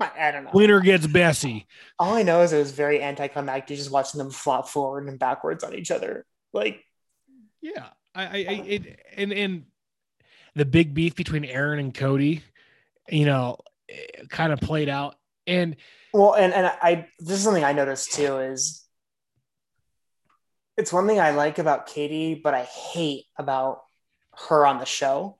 [0.00, 0.50] I, I don't know.
[0.54, 1.66] Winner gets Bessie.
[1.98, 5.62] All I know is it was very anticlimactic just watching them flop forward and backwards
[5.62, 6.24] on each other.
[6.52, 6.82] Like,
[7.60, 9.64] Yeah, I, I, I it, and and
[10.54, 12.42] the big beef between Aaron and Cody,
[13.08, 15.16] you know, eh, kind of played out.
[15.50, 15.76] And
[16.14, 18.84] well, and and I this is something I noticed too is
[20.76, 23.82] it's one thing I like about Katie, but I hate about
[24.48, 25.38] her on the show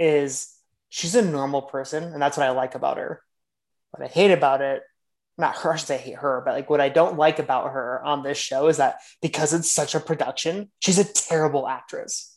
[0.00, 0.54] is
[0.88, 3.22] she's a normal person, and that's what I like about her.
[3.90, 4.82] What I hate about it,
[5.36, 8.02] not her, I should say hate her, but like what I don't like about her
[8.02, 12.34] on this show is that because it's such a production, she's a terrible actress.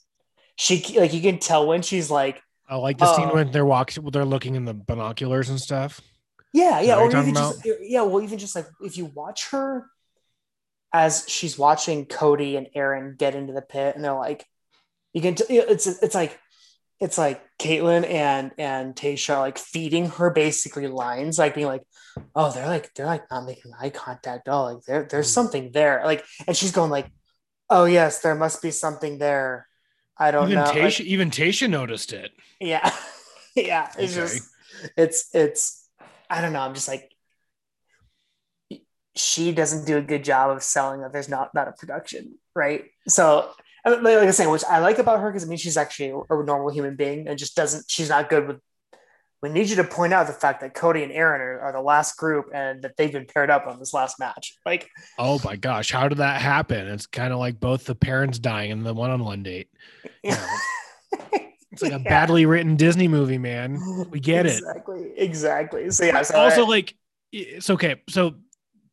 [0.57, 3.65] She like you can tell when she's like, I like the scene Uh, when they're
[3.65, 6.01] walking, they're looking in the binoculars and stuff.
[6.53, 9.87] Yeah, yeah, or even just yeah, well, even just like if you watch her
[10.93, 14.45] as she's watching Cody and Aaron get into the pit, and they're like,
[15.13, 16.39] you can, t- it's it's like
[16.99, 21.83] it's like Kaitlyn and and Tayshia like feeding her basically lines, like being like,
[22.35, 24.47] oh, they're like they're like not making eye contact.
[24.49, 25.33] Oh, like there there's Mm.
[25.33, 27.09] something there, like, and she's going like,
[27.69, 29.67] oh yes, there must be something there.
[30.17, 30.73] I don't Even know.
[30.73, 32.31] Tayshia, Like, even Tayshia noticed it.
[32.59, 32.93] yeah,
[33.55, 33.91] yeah.
[33.97, 34.13] It's Okay.
[34.15, 34.43] just
[34.97, 35.80] it's it's
[36.31, 36.61] I don't know.
[36.61, 37.11] I'm just like
[39.15, 42.85] she doesn't do a good job of selling that there's not not a production, right?
[43.07, 43.51] So
[43.85, 46.69] like I say, which I like about her because it means she's actually a normal
[46.69, 47.85] human being and just doesn't.
[47.89, 48.57] She's not good with.
[49.41, 51.81] We need you to point out the fact that Cody and Aaron are, are the
[51.81, 54.53] last group and that they've been paired up on this last match.
[54.67, 56.87] Like, Oh my gosh, how did that happen?
[56.87, 59.69] It's kind of like both the parents dying and the one-on-one date.
[60.23, 60.45] yeah.
[61.71, 63.79] It's like a badly written Disney movie, man.
[64.09, 64.57] We get it.
[64.57, 65.91] exactly, Exactly.
[65.91, 66.21] So yeah.
[66.21, 66.95] So also I- like
[67.33, 68.35] it's okay so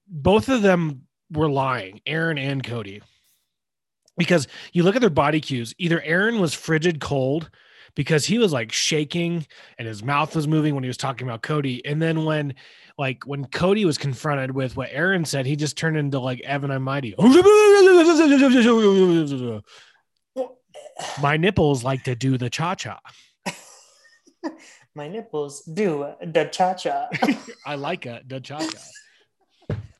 [0.07, 3.03] both of them were lying aaron and cody
[4.17, 7.51] because you look at their body cues either aaron was frigid cold
[7.97, 9.45] because he was like shaking
[9.77, 12.55] and his mouth was moving when he was talking about cody and then when
[12.97, 16.71] like when cody was confronted with what aaron said he just turned into like evan
[16.71, 17.17] I'm mighty
[21.23, 22.99] my nipples like to do the cha-cha
[24.95, 27.09] my nipples do the cha cha.
[27.67, 28.79] i like it the cha-cha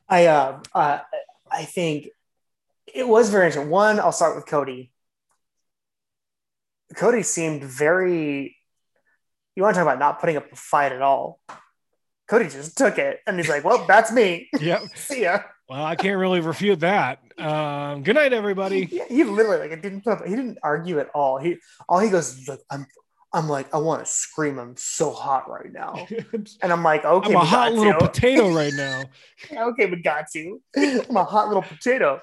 [0.09, 0.99] I uh, uh
[1.51, 2.09] I think
[2.93, 3.69] it was very interesting.
[3.69, 4.91] One, I'll start with Cody.
[6.95, 8.57] Cody seemed very.
[9.55, 11.39] You want to talk about not putting up a fight at all?
[12.27, 14.49] Cody just took it, and he's like, "Well, that's me.
[14.59, 19.23] yep See ya." Well i can't really refute that um good night everybody He, he
[19.23, 20.25] literally like it didn't put up.
[20.25, 21.37] He didn't argue at all.
[21.37, 22.85] He all he goes, "Look, I'm."
[23.31, 24.57] I'm like, I want to scream.
[24.57, 26.07] I'm so hot right now,
[26.63, 29.03] and I'm like, okay, I'm a hot little potato right now.
[29.51, 30.63] okay, but got you.
[30.75, 32.19] I'm a hot little potato.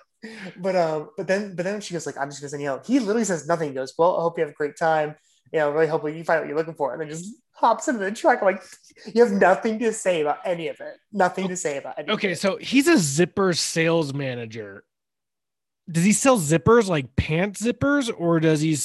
[0.57, 2.81] But um, but then but then she goes like, I'm just gonna say, you know,
[2.85, 3.69] he literally says nothing.
[3.69, 5.15] He goes, Well, I hope you have a great time.
[5.53, 6.93] You know, really hopefully you find what you're looking for.
[6.93, 8.43] And then just hops into the truck.
[8.43, 8.63] like,
[9.15, 10.97] you have nothing to say about any of it.
[11.13, 14.85] Nothing to say about any Okay, so he's a zipper sales manager.
[15.91, 18.77] does he sell zippers like pant zippers, or does he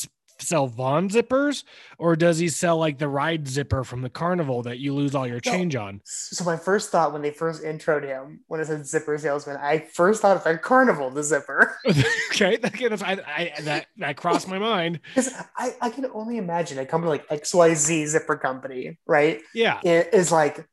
[0.41, 1.63] sell Vaughn zippers,
[1.97, 5.27] or does he sell like the ride zipper from the carnival that you lose all
[5.27, 5.51] your No.
[5.51, 6.01] change on?
[6.05, 9.79] So my first thought when they first introed him, when it said zipper salesman, I
[9.79, 11.77] first thought of a carnival, the zipper.
[12.31, 14.99] okay, okay, that's I, I that that crossed my mind.
[15.57, 19.41] I, I can only imagine a company like XYZ Zipper Company, right?
[19.53, 20.65] Yeah, It is like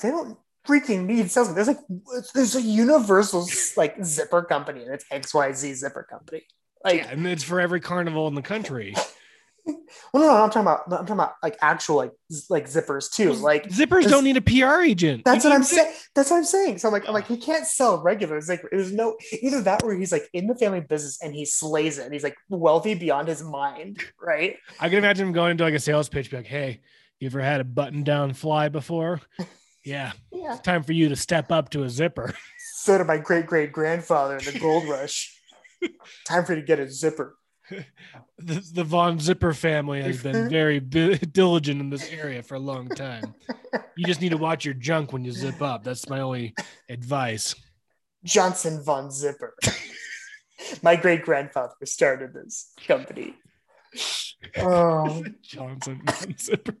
[0.00, 1.54] they don't freaking need salesmen.
[1.54, 1.80] There's like
[2.34, 6.42] there's a universal like zipper company and it's XYZ Zipper Company.
[6.92, 8.94] Like yeah, and it's for every carnival in the country.
[9.66, 9.76] well,
[10.14, 13.32] no, no, I'm talking about I'm talking about like actual like z- like zippers too.
[13.34, 15.24] Like Zippers don't need a PR agent.
[15.24, 15.92] That's You what I'm saying.
[16.14, 16.78] That's what I'm saying.
[16.78, 19.94] So I'm like, I'm like, he can't sell regular Like There's no either that or
[19.94, 23.28] he's like in the family business and he slays it and he's like wealthy beyond
[23.28, 24.56] his mind, right?
[24.80, 26.80] I can imagine him going into like a sales pitch, be like, "Hey,
[27.20, 29.20] you ever had a button-down fly before?
[29.84, 30.52] Yeah, Yeah.
[30.54, 32.34] it's time for you to step up to a zipper."
[32.74, 35.37] So did my great great grandfather in the gold rush.
[36.26, 37.36] Time for you to get a zipper.
[38.40, 42.60] The, the Von Zipper family has been very bi- diligent in this area for a
[42.60, 43.34] long time.
[43.96, 45.82] You just need to watch your junk when you zip up.
[45.82, 46.54] That's my only
[46.88, 47.56] advice.
[48.24, 49.56] Johnson von Zipper.
[50.82, 53.34] my great grandfather started this company.
[54.56, 56.76] Oh, Johnson Von Zipper.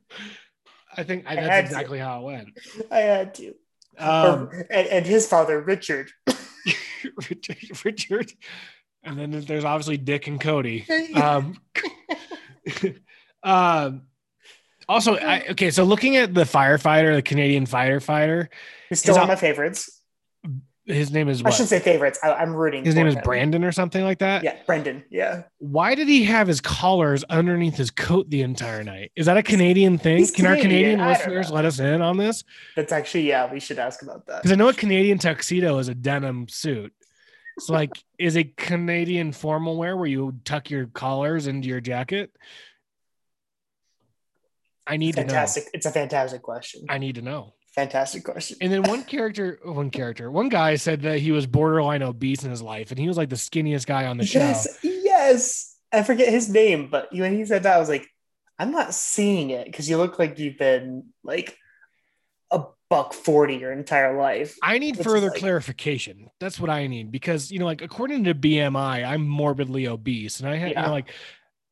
[0.96, 1.60] I think I, I that's to.
[1.60, 2.48] exactly how it went.
[2.90, 3.54] I had to.
[3.98, 6.10] Um, and, and his father, Richard.
[7.28, 8.32] Richard, Richard,
[9.08, 10.86] and then there's obviously Dick and Cody.
[11.14, 11.56] Um,
[13.42, 14.02] um,
[14.88, 18.48] also, I, okay, so looking at the firefighter, the Canadian firefighter,
[18.88, 20.00] He's still his- one of my favorites.
[20.86, 22.18] his name is I shouldn't say favorites.
[22.22, 22.84] I, I'm rooting.
[22.84, 23.16] His name is.
[23.22, 24.44] Brandon or something like that.
[24.44, 25.04] Yeah, Brendan.
[25.10, 25.42] Yeah.
[25.58, 29.12] Why did he have his collars underneath his coat the entire night?
[29.14, 30.18] Is that a Canadian thing?
[30.18, 30.98] he's Can our Canadian.
[30.98, 32.44] Canadian I listeners let us in on this?
[32.76, 34.42] That's actually, yeah, we should ask about that.
[34.42, 36.92] Because I know a Canadian tuxedo is a denim suit.
[37.58, 42.30] So, like, is it Canadian formal wear where you tuck your collars into your jacket?
[44.86, 45.64] I need Fantastic.
[45.64, 45.70] To know.
[45.74, 46.86] It's a fantastic question.
[46.88, 47.54] I need to know.
[47.74, 48.56] Fantastic question.
[48.60, 52.50] And then one character, one character, one guy said that he was borderline obese in
[52.50, 54.38] his life, and he was like the skinniest guy on the show.
[54.38, 55.76] Yes, yes.
[55.92, 58.08] I forget his name, but when he said that, I was like,
[58.58, 61.56] I'm not seeing it because you look like you've been like
[62.90, 64.56] buck forty your entire life.
[64.62, 66.28] I need It's further like- clarification.
[66.40, 70.48] That's what I need because you know, like according to BMI, I'm morbidly obese, and
[70.48, 71.12] I have you know, like,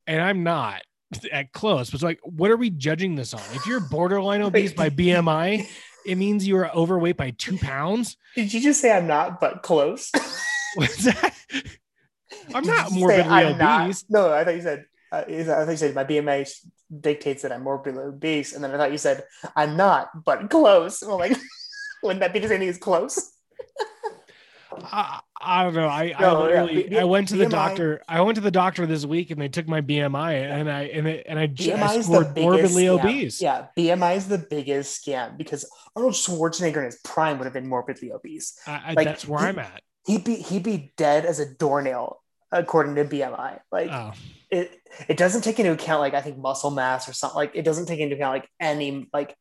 [0.06, 0.82] and I'm not
[1.32, 1.90] at close.
[1.90, 3.42] But it's like, what are we judging this on?
[3.54, 5.66] If you're borderline obese by BMI,
[6.04, 8.16] it means you are overweight by two pounds.
[8.34, 10.10] Did you just say I'm not, but close?
[10.74, 11.34] What's that?
[12.54, 13.82] I'm Did not morbidly I'm not?
[13.84, 14.04] obese.
[14.08, 14.84] No, I thought you said.
[15.24, 16.48] Uh, I you said my BMI
[17.00, 19.24] dictates that I'm morbidly obese, and then I thought you said
[19.54, 21.02] I'm not, but close.
[21.02, 21.36] I'm like,
[22.02, 23.32] wouldn't that be the same thing as close?
[24.84, 25.88] I, I don't know.
[25.88, 28.02] I, No, I yeah, B- I went to the doctor.
[28.08, 31.06] I went to the doctor this week, and they took my BMI, and I and
[31.06, 33.40] it, and I, BMI is the scored biggest morbidly obese.
[33.40, 37.68] Yeah, BMI is the biggest scam because Arnold Schwarzenegger in his prime would have been
[37.68, 38.58] morbidly obese.
[38.66, 39.82] I, I, Like, that's where he- I'm at.
[40.06, 43.60] He'd be he'd be dead as a doornail according to BMI.
[43.72, 44.12] Like Oh.
[44.50, 44.70] it
[45.08, 47.86] it doesn't take into account like I think muscle mass or something like it doesn't
[47.86, 49.34] take into account like any like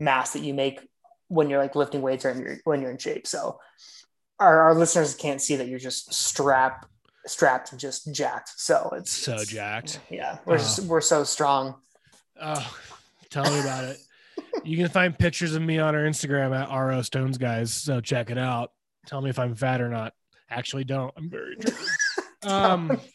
[0.00, 0.80] mass that you make
[1.28, 3.26] when you're like lifting weights or in your, when you're in shape.
[3.26, 3.58] So
[4.40, 6.86] our, our listeners can't see that you're just strap
[7.26, 8.50] strapped and just jacked.
[8.56, 10.00] So it's so it's- jacked.
[10.10, 10.58] Yeah, we're Oh.
[10.58, 11.74] just we're so strong.
[12.40, 12.74] Oh,
[13.30, 13.98] tell me about it.
[14.64, 17.74] You can find pictures of me on our Instagram at RO Stones Guys.
[17.74, 18.72] So check it out.
[19.06, 20.14] Tell me if I'm fat or not.
[20.48, 21.12] Actually, don't.
[21.16, 21.56] I'm very.
[22.44, 23.00] Um,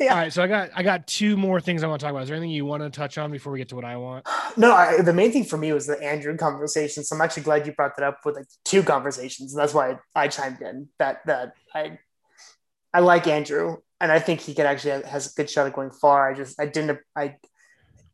[0.00, 0.14] Yeah.
[0.14, 0.32] All right.
[0.32, 2.22] So I got I got two more things I want to talk about.
[2.22, 4.26] Is there anything you want to touch on before we get to what I want?
[4.56, 7.04] No, I, the main thing for me was the Andrew conversation.
[7.04, 9.52] So I'm actually glad you brought that up with like two conversations.
[9.52, 11.98] And that's why I, chimed in that that I
[12.94, 15.90] I like Andrew and I think he could actually has a good shot at going
[15.90, 16.30] far.
[16.30, 17.36] I just I didn't I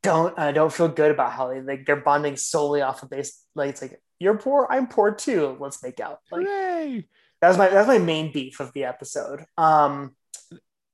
[0.03, 3.45] don't I don't feel good about how they like they're bonding solely off of base
[3.55, 5.57] like it's like you're poor, I'm poor too.
[5.61, 6.21] Let's make out.
[6.33, 7.07] Like Hooray!
[7.41, 9.45] That was my that was my main beef of the episode.
[9.59, 10.15] Um,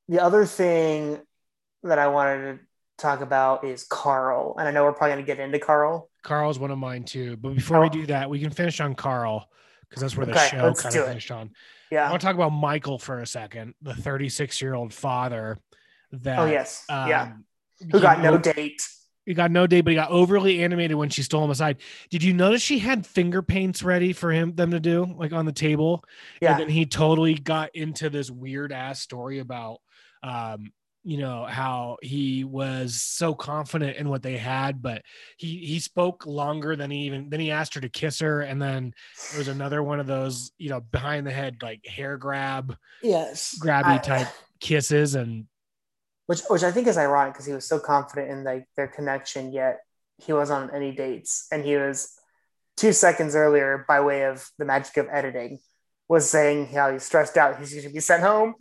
[0.09, 1.20] the other thing
[1.85, 2.61] that I wanted to
[2.98, 6.09] talk about is Karl, and I know we're probably going to get into Karl.
[6.22, 7.37] Karl's one of mine too.
[7.37, 7.90] But before we Oh.
[7.90, 9.48] do that, we can finish on Karl
[9.88, 11.50] because that's where the Okay, show kind of finished on.
[11.90, 15.59] Yeah, I want to talk about Michael for a second, the 36 year old father
[16.12, 16.85] that Oh yes.
[16.88, 17.22] yeah.
[17.22, 17.44] um,
[17.90, 18.83] Who got became no date?
[19.27, 21.79] He got no date, but he got overly animated when she stole him aside.
[22.11, 25.47] Did you notice she had finger paints ready for him them to do, like on
[25.47, 26.05] the table?
[26.41, 26.53] Yeah.
[26.53, 29.79] And then he totally got into this weird ass story about
[30.23, 30.73] um
[31.05, 35.03] you know how he was so confident in what they had but
[35.37, 38.63] he he spoke longer than he even then he asked her to kiss her and
[38.63, 38.95] then
[39.31, 43.59] there was another one of those you know behind the head like hair grab yes
[43.61, 44.29] grabby I- type
[44.61, 45.47] kisses and
[46.33, 49.53] which which I think is ironic because he was so confident in like their connection,
[49.53, 49.81] yet
[50.16, 52.14] he wasn't on any dates, and he was
[52.79, 55.59] two seconds earlier by way of the magic of editing
[56.09, 58.55] was saying how he's stressed out, he's going to be sent home.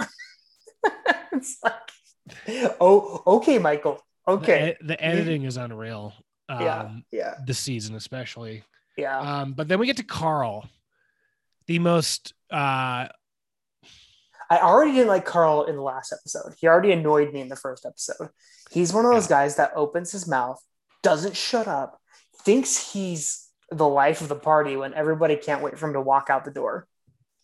[1.32, 6.14] it's like, oh, okay, Michael, okay, the, the editing is unreal
[6.50, 8.62] um yeah, yeah, this season especially
[8.98, 9.20] yeah.
[9.20, 10.68] um but then we get to karl
[11.68, 13.08] the most uh
[14.52, 16.54] I already didn't like Karl in the last episode.
[16.60, 18.30] He already annoyed me in the first episode.
[18.70, 20.62] He's one of those guys that opens his mouth,
[21.02, 22.00] doesn't shut up,
[22.44, 26.30] thinks he's the life of the party when everybody can't wait for him to walk
[26.30, 26.88] out the door.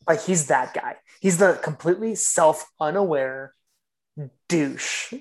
[0.07, 0.97] Like he's that guy.
[1.21, 3.53] He's the completely self unaware
[4.49, 5.13] douche,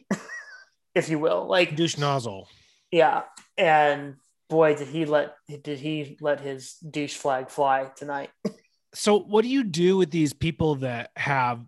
[0.95, 1.47] if you will.
[1.47, 2.49] Like douche nozzle
[2.91, 3.23] yeah,
[3.59, 4.17] and
[4.49, 8.31] boy, did he let did he let his douche flag fly tonight?
[8.95, 11.61] so what do you do with these people that have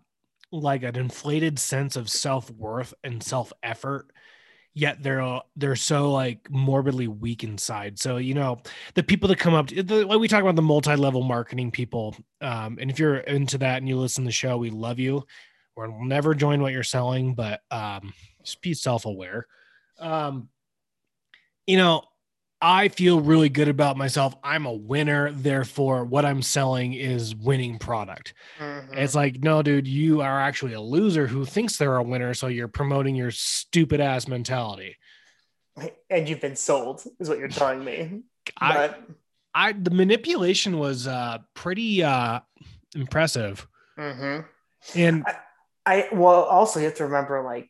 [0.51, 4.11] like an inflated sense of self-worth and self-effort
[4.73, 7.99] yet they're they're so like morbidly weak inside.
[7.99, 8.61] So you know
[8.93, 12.77] the people that come up to the, we talk about the multi-level marketing people um,
[12.79, 15.23] and if you're into that and you listen to the show we love you.
[15.75, 19.47] We'll never join what you're selling but um, just be self-aware.
[19.99, 20.49] Um,
[21.67, 22.03] you know
[22.61, 24.35] I feel really good about myself.
[24.43, 25.31] I'm a winner.
[25.31, 28.33] Therefore, what I'm selling is winning product.
[28.59, 28.97] Mm-hmm.
[28.97, 32.33] It's like, no, dude, you are actually a loser who thinks they're a winner.
[32.33, 34.97] So you're promoting your stupid ass mentality.
[36.09, 38.23] and you've been sold, is what you're telling me.
[38.57, 39.01] I, But
[39.53, 42.41] I, the manipulation was uh, pretty uh,
[42.95, 43.67] impressive.
[43.97, 44.45] mhm.
[44.95, 45.25] And
[45.85, 47.69] I well, also you have to remember like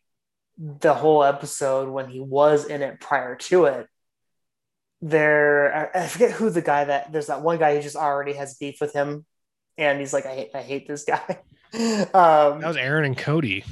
[0.58, 3.88] the whole episode when he was in it prior to it.
[5.01, 8.33] There, I, I forget who the guy that there's that one guy who just already
[8.33, 9.25] has beef with him,
[9.77, 11.39] and he's like, I hate, I hate this guy.
[11.71, 13.63] Um, that was Aaron and Cody.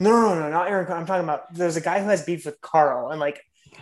[0.00, 0.90] no, no, no, not Aaron.
[0.92, 3.40] I'm talking about there's a guy who has beef with Karl, and like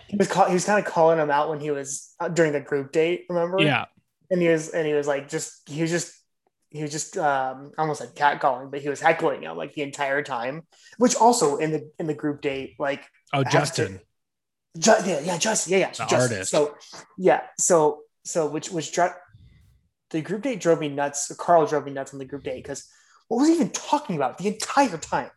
[0.08, 2.52] he was call, he was kind of calling him out when he was uh, during
[2.52, 3.24] the group date.
[3.30, 3.62] Remember?
[3.62, 3.86] Yeah.
[4.30, 6.12] and he was and he was like just he was just
[6.68, 10.22] he was just um almost like catcalling but he was heckling him like the entire
[10.22, 10.62] time
[10.98, 14.00] which also in the in the group date like Oh, Justin.
[14.74, 16.18] Yeah yeah just yeah yeah The Justin.
[16.20, 16.50] artist.
[16.50, 16.74] so
[17.18, 19.08] yeah so so which which dri-
[20.10, 22.88] the group date drove me nuts karl drove me nuts on the group date because
[23.28, 25.30] what was he even talking about the entire time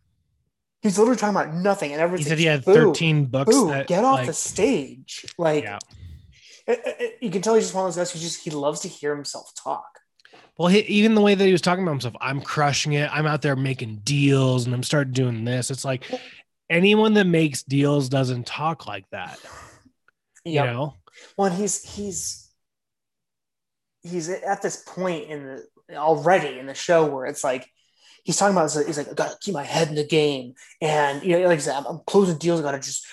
[0.82, 2.24] he was literally talking about nothing and everything.
[2.24, 3.50] He said he had 13 books.
[3.52, 5.78] boo, that, get off like, the stage like Yeah.
[6.66, 8.80] it- it- you can tell he's just one of those guys who just he loves
[8.80, 9.98] to hear himself talk
[10.58, 13.10] Well, he, even the way that he was talking about himself, I'm crushing it.
[13.12, 15.70] I'm out there making deals and I'm starting doing this.
[15.70, 16.04] It's like
[16.70, 19.38] anyone that makes deals doesn't talk like that.
[20.44, 20.94] You know?
[21.36, 22.48] Well, he's he's
[24.02, 25.44] he's at this point in
[25.88, 27.68] the already in the show where it's like
[28.24, 31.38] he's talking about he's like I gotta keep my head in the game, and you
[31.38, 32.60] know, like I said, I'm, I'm closing deals.
[32.60, 33.04] I gotta just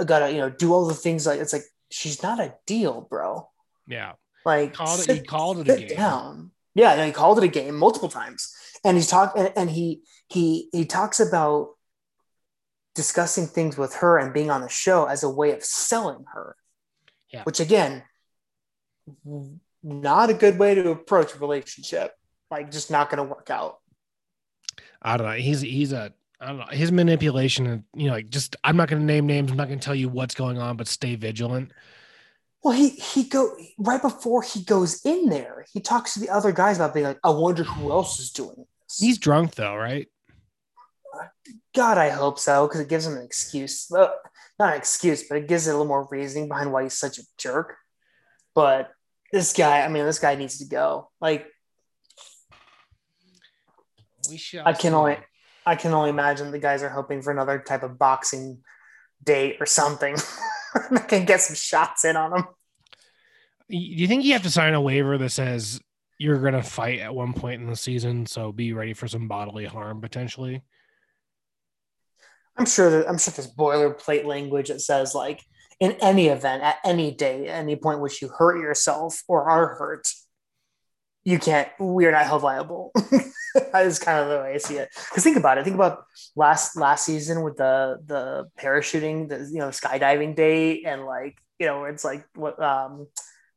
[0.00, 1.26] I gotta you know do all the things.
[1.26, 3.48] Like it's like she's not a deal, bro.
[3.86, 4.12] Yeah.
[4.44, 5.96] Like Called it- sit- he called it a game.
[5.96, 6.50] down.
[6.74, 8.52] Yeah, no, he called it a game multiple times,
[8.84, 11.68] and he's talk and, and he he he talks about
[12.94, 16.56] discussing things with her and being on the show as a way of selling her.
[17.32, 17.42] Yeah.
[17.42, 18.04] Which again,
[19.82, 22.12] not a good way to approach a relationship.
[22.50, 23.78] Like just not going to work out.
[25.02, 25.34] I don't know.
[25.34, 26.66] He's he's a I don't know.
[26.70, 29.80] His manipulation and you know, like just I'm not gonna name names, I'm not gonna
[29.80, 31.72] tell you what's going on, but stay vigilant.
[32.62, 35.66] Well, he he go right before he goes in there.
[35.72, 38.54] He talks to the other guys about being like, I wonder who else is doing
[38.56, 38.98] this.
[38.98, 40.08] He's drunk though, right?
[41.74, 43.86] God, I hope so, because it gives him an excuse.
[43.90, 44.14] Well,
[44.58, 47.18] not an excuse, but it gives it a little more reasoning behind why he's such
[47.18, 47.76] a jerk.
[48.54, 48.90] But
[49.32, 51.10] this guy, I mean, this guy needs to go.
[51.20, 51.46] Like,
[54.30, 55.18] We should I can only,
[55.66, 58.62] I can only imagine the guys are hoping for another type of boxing
[59.22, 60.16] date or something.
[60.90, 62.44] they can get some shots in on him.
[63.68, 65.80] Do you think you have to sign a waiver that says
[66.18, 69.64] you're gonna fight at one point in the season, so be ready for some bodily
[69.64, 70.62] harm potentially?
[72.56, 75.40] I'm sure that I'm sure there's boilerplate language that says like
[75.80, 79.74] in any event, at any day, at any point which you hurt yourself or are
[79.74, 80.08] hurt,
[81.24, 81.68] you can't.
[81.80, 82.92] We are not held liable.
[83.54, 84.90] that is kind of the way I see it.
[85.08, 85.64] Because think about it.
[85.64, 86.04] Think about
[86.36, 91.66] last last season with the the parachuting, the you know skydiving day, and like you
[91.66, 93.08] know it's like what um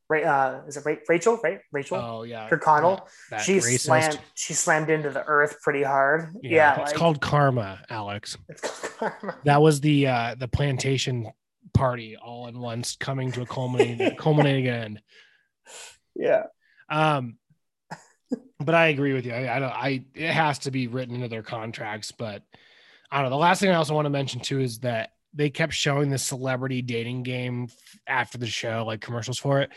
[0.10, 1.40] uh, is it Ra- Rachel?
[1.44, 1.98] Right, Rachel.
[1.98, 3.08] Oh yeah, Kirkconnell.
[3.32, 3.80] that she racist.
[3.82, 4.20] slammed.
[4.36, 6.30] She slammed into the earth pretty hard.
[6.42, 8.38] Yeah, Yeah, it's like- called karma, Alex.
[8.50, 8.62] It's
[8.98, 9.36] called karma.
[9.46, 11.32] That was the uh the plantation
[11.74, 15.02] party all in once coming to a culminating culminating end.
[16.16, 16.44] Yeah.
[16.90, 17.38] Um,
[18.60, 19.34] but I agree with you.
[19.34, 19.72] I, I don't.
[19.72, 22.12] I it has to be written into their contracts.
[22.12, 22.44] But
[23.12, 23.30] I don't know.
[23.38, 26.18] The last thing I also want to mention too is that they kept showing the
[26.18, 27.70] celebrity dating game
[28.08, 29.72] after the show, like commercials for it.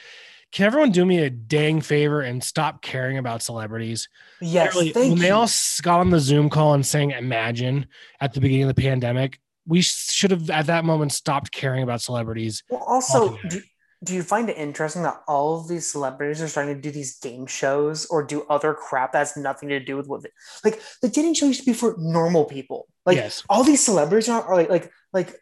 [0.53, 4.09] Can everyone do me a dang favor and stop caring about celebrities?
[4.41, 4.75] Yes.
[4.75, 5.49] Literally, when they all
[5.83, 7.87] got on the Zoom call and saying "Imagine"
[8.21, 12.01] at the beginning of the pandemic, we should have at that moment stopped caring about
[12.01, 12.65] celebrities.
[12.69, 13.63] Well, also, do,
[14.03, 17.19] do you find it interesting that all of these celebrities are starting to do these
[17.19, 20.31] game shows or do other crap that has nothing to do with what, they,
[20.65, 22.89] like the dating show used to be for normal people.
[23.05, 25.35] Like yes, all these celebrities are, are like like like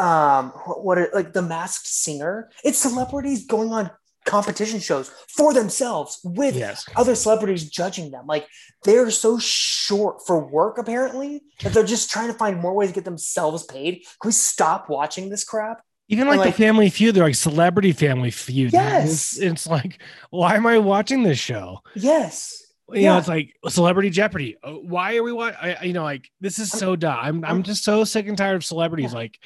[0.00, 2.50] um what, what are, like the Masked Singer.
[2.64, 3.90] It's celebrities going on
[4.26, 6.86] competition shows for themselves with yes.
[6.94, 8.26] other celebrities judging them.
[8.26, 8.46] Like
[8.84, 12.94] they're so short for work apparently that they're just trying to find more ways to
[12.94, 14.04] get themselves paid.
[14.20, 15.82] Can we stop watching this crap?
[16.08, 18.72] Even like, like- the Family Feud, they're like Celebrity Family Feud.
[18.72, 19.10] Yes.
[19.10, 21.80] it's, it's like, why am I watching this show?
[21.94, 22.56] Yes.
[22.88, 23.18] You know, Yeah.
[23.18, 24.56] it's like Celebrity Jeopardy.
[24.62, 25.76] Uh, Why are we watching?
[25.82, 27.18] You know, like this is so dumb.
[27.22, 29.12] I'm I'm just so sick and tired of celebrities.
[29.12, 29.18] Yeah.
[29.18, 29.38] Like,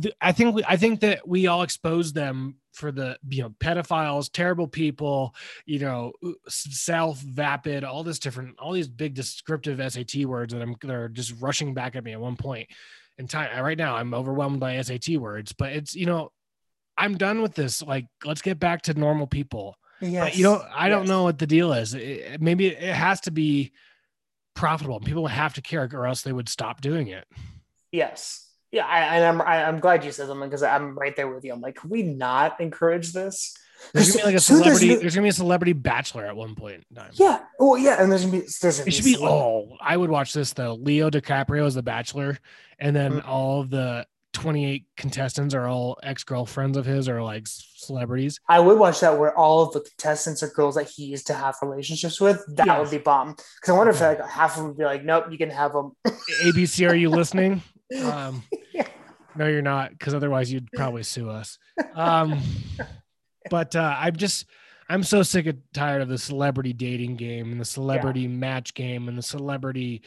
[0.00, 3.50] th- I think we, I think that we all expose them for the you know
[3.60, 5.34] pedophiles, terrible people,
[5.66, 10.62] you know, uh, self vapid, all this different, all these big descriptive SAT words that
[10.62, 12.68] I'm they're just rushing back at me at one point
[13.18, 13.62] in time.
[13.62, 16.32] Right now, I'm overwhelmed by SAT words, but it's you know,
[16.96, 17.82] I'm done with this.
[17.82, 19.76] Like, let's get back to normal people.
[20.00, 20.24] Yes.
[20.30, 21.94] But you know, I don't know what the deal is.
[21.94, 23.72] It- maybe it has to be
[24.54, 24.96] profitable.
[24.96, 27.24] And people have to care, or else they would stop doing it.
[27.90, 28.48] Yes.
[28.72, 31.44] Yeah, I, and I'm I, I'm glad you said something because I'm right there with
[31.44, 31.52] you.
[31.52, 33.54] I'm like, can we not encourage this?
[33.92, 35.00] There's gonna be like a Soon there's celebrity.
[35.02, 37.10] There's gonna be a celebrity bachelor at one point in time.
[37.14, 37.40] Yeah.
[37.60, 38.02] Oh, yeah.
[38.02, 39.16] And there's gonna be there's gonna It should be.
[39.20, 40.74] Oh, I would watch this though.
[40.74, 42.38] Leo DiCaprio is the bachelor,
[42.78, 43.28] and then Mhm.
[43.28, 48.40] all of the 28 contestants are all ex girlfriends of his or like celebrities.
[48.48, 51.34] I would watch that where all of the contestants are girls that he used to
[51.34, 52.42] have relationships with.
[52.56, 52.80] That Yes.
[52.80, 53.32] would be bomb.
[53.32, 55.72] Because I wonder if like half of them would be like, nope, you can have
[55.74, 55.92] them.
[56.44, 57.60] ABC, are you listening?
[58.00, 58.42] Um,
[58.74, 58.86] Yeah.
[59.34, 61.58] no, you're not, because otherwise you'd probably sue us.
[61.94, 62.40] Um,
[63.50, 64.46] but uh, I'm just,
[64.88, 69.08] I'm so sick and tired of the celebrity dating game and the celebrity match game
[69.08, 70.02] and the celebrity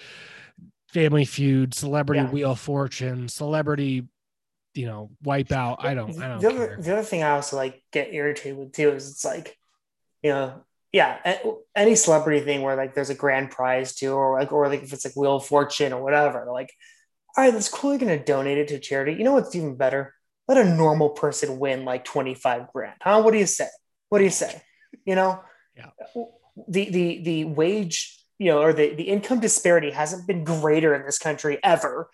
[0.94, 2.30] family feud, celebrity Yeah.
[2.30, 4.08] wheel of fortune, celebrity,
[4.74, 5.78] you know, wipeout.
[5.80, 8.74] I don't, I don't the other the other thing I also like get irritated with
[8.74, 9.58] too is it's like,
[10.24, 11.40] you know, yeah,
[11.76, 14.94] any celebrity thing where like there's a grand prize too, or like or like if
[14.94, 16.72] it's like Wheel of Fortune or whatever, like,
[17.38, 17.92] all right, that's cool.
[17.92, 19.14] You're gonna donate it to charity.
[19.14, 20.14] You know what's even better?
[20.48, 22.96] Let a normal person win like 25 grand.
[23.02, 23.22] Huh?
[23.22, 23.68] What do you say?
[24.10, 24.62] What do you say?
[25.06, 25.42] You know?
[25.76, 25.90] Yeah.
[26.68, 31.06] The the the wage, you know, or the, the income disparity hasn't been greater in
[31.06, 32.10] this country ever.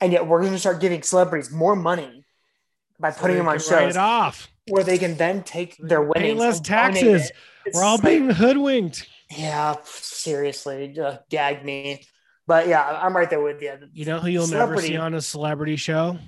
[0.00, 2.24] And yet we're gonna start giving celebrities more money
[2.98, 4.48] by putting them on shows off.
[4.68, 6.40] where they can then take their Pay winnings.
[6.40, 7.30] less taxes.
[7.72, 9.06] We're all being hoodwinked.
[9.30, 12.06] yeah, seriously, uh, gag me.
[12.46, 13.72] But yeah, I'm right there with you.
[13.92, 16.18] You know who you'll never see on a celebrity show?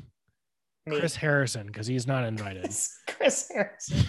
[0.87, 0.99] Me.
[0.99, 2.73] Chris Harrison, because he's not invited.
[3.09, 4.07] Chris Harrison.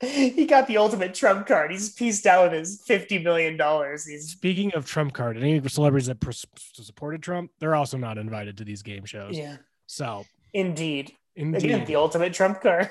[0.00, 1.70] He got the ultimate trump card.
[1.70, 4.04] He's pieced out with his fifty million dollars.
[4.04, 6.44] He's Speaking of Trump card, any celebrities that pers-
[6.74, 9.36] supported Trump, they're also not invited to these game shows.
[9.38, 11.12] yeah, So, indeed.
[11.36, 12.90] Again, indeed, the ultimate trump card.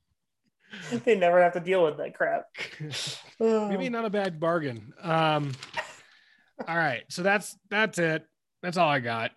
[1.04, 2.46] they never have to deal with that crap.
[3.40, 4.92] maybe not a bad bargain.
[5.02, 5.52] Um,
[6.66, 8.24] all right, so that's that's it.
[8.62, 9.32] That's all I got.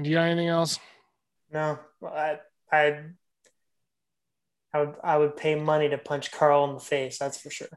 [0.00, 0.78] Do you got anything else?
[1.52, 2.38] No, I,
[2.70, 3.00] I,
[4.72, 7.18] I would, I would pay money to punch Karl in the face.
[7.18, 7.68] That's for sure.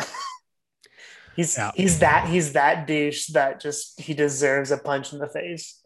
[1.36, 1.70] he's Yeah.
[1.74, 5.80] he's that he's that douche that just he deserves a punch in the face.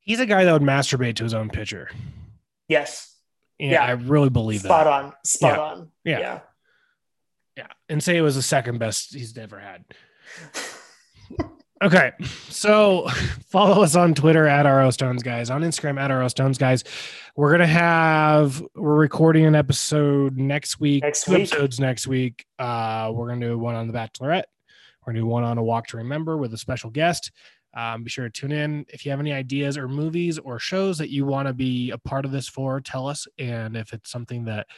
[0.00, 1.90] He's a guy that would masturbate to his own picture.
[2.68, 3.14] Yes,
[3.58, 3.84] Yeah, Yeah.
[3.84, 4.68] I really believe that.
[4.68, 4.92] spot that.
[4.92, 5.62] on, spot Yeah.
[5.62, 5.90] on.
[6.04, 6.18] Yeah.
[6.20, 6.40] yeah.
[7.58, 9.84] Yeah, and say it was the second best he's ever had.
[11.82, 12.12] Okay,
[12.48, 13.08] so
[13.48, 16.84] follow us on Twitter at RO Stones Guys, on Instagram at RO Stones Guys.
[17.34, 21.40] We're gonna have we're recording an episode next week, Next two week.
[21.40, 22.46] episodes next week.
[22.56, 24.44] Uh, we're gonna do one on the Bachelorette.
[25.04, 27.32] We're gonna do one on a Walk to Remember with a special guest.
[27.74, 28.86] Um, be sure to tune in.
[28.88, 31.98] If you have any ideas or movies or shows that you want to be a
[31.98, 33.26] part of this for, tell us.
[33.38, 34.68] And if it's something that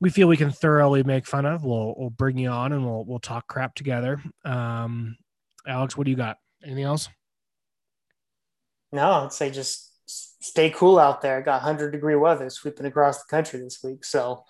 [0.00, 3.04] we feel we can thoroughly make fun of, we'll we'll bring you on and we'll
[3.04, 4.22] we'll talk crap together.
[4.46, 5.18] Um,
[5.66, 6.38] Alex, what do you got?
[6.64, 7.08] Anything else?
[8.92, 11.40] No, I'd say just stay cool out there.
[11.40, 14.04] Got 100 degree weather sweeping across the country this week.
[14.04, 14.44] So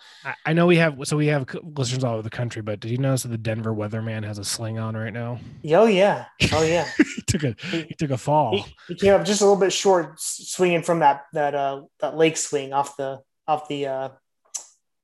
[0.44, 2.98] I, know we have so we have listeners all over the country, but did you
[2.98, 5.38] notice that the Denver weatherman has a sling on right now?
[5.66, 6.88] Oh yeah, oh yeah.
[6.96, 8.56] he took a he took a fall.
[8.56, 12.16] He, he, came up just a little bit short, swinging from that that uh that
[12.16, 14.08] lake swing off the off the uh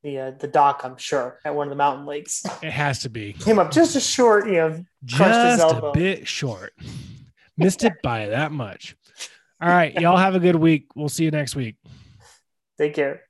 [0.03, 0.82] the uh, the dock.
[0.84, 2.44] I'm sure at one of the mountain lakes.
[2.62, 3.32] It has to be.
[3.34, 6.74] Came up just a short, you know, just a bit short.
[7.57, 8.96] Missed it by that much.
[9.61, 10.86] All right, y'all have a good week.
[10.94, 11.76] We'll see you next week.
[12.78, 13.22] Take care.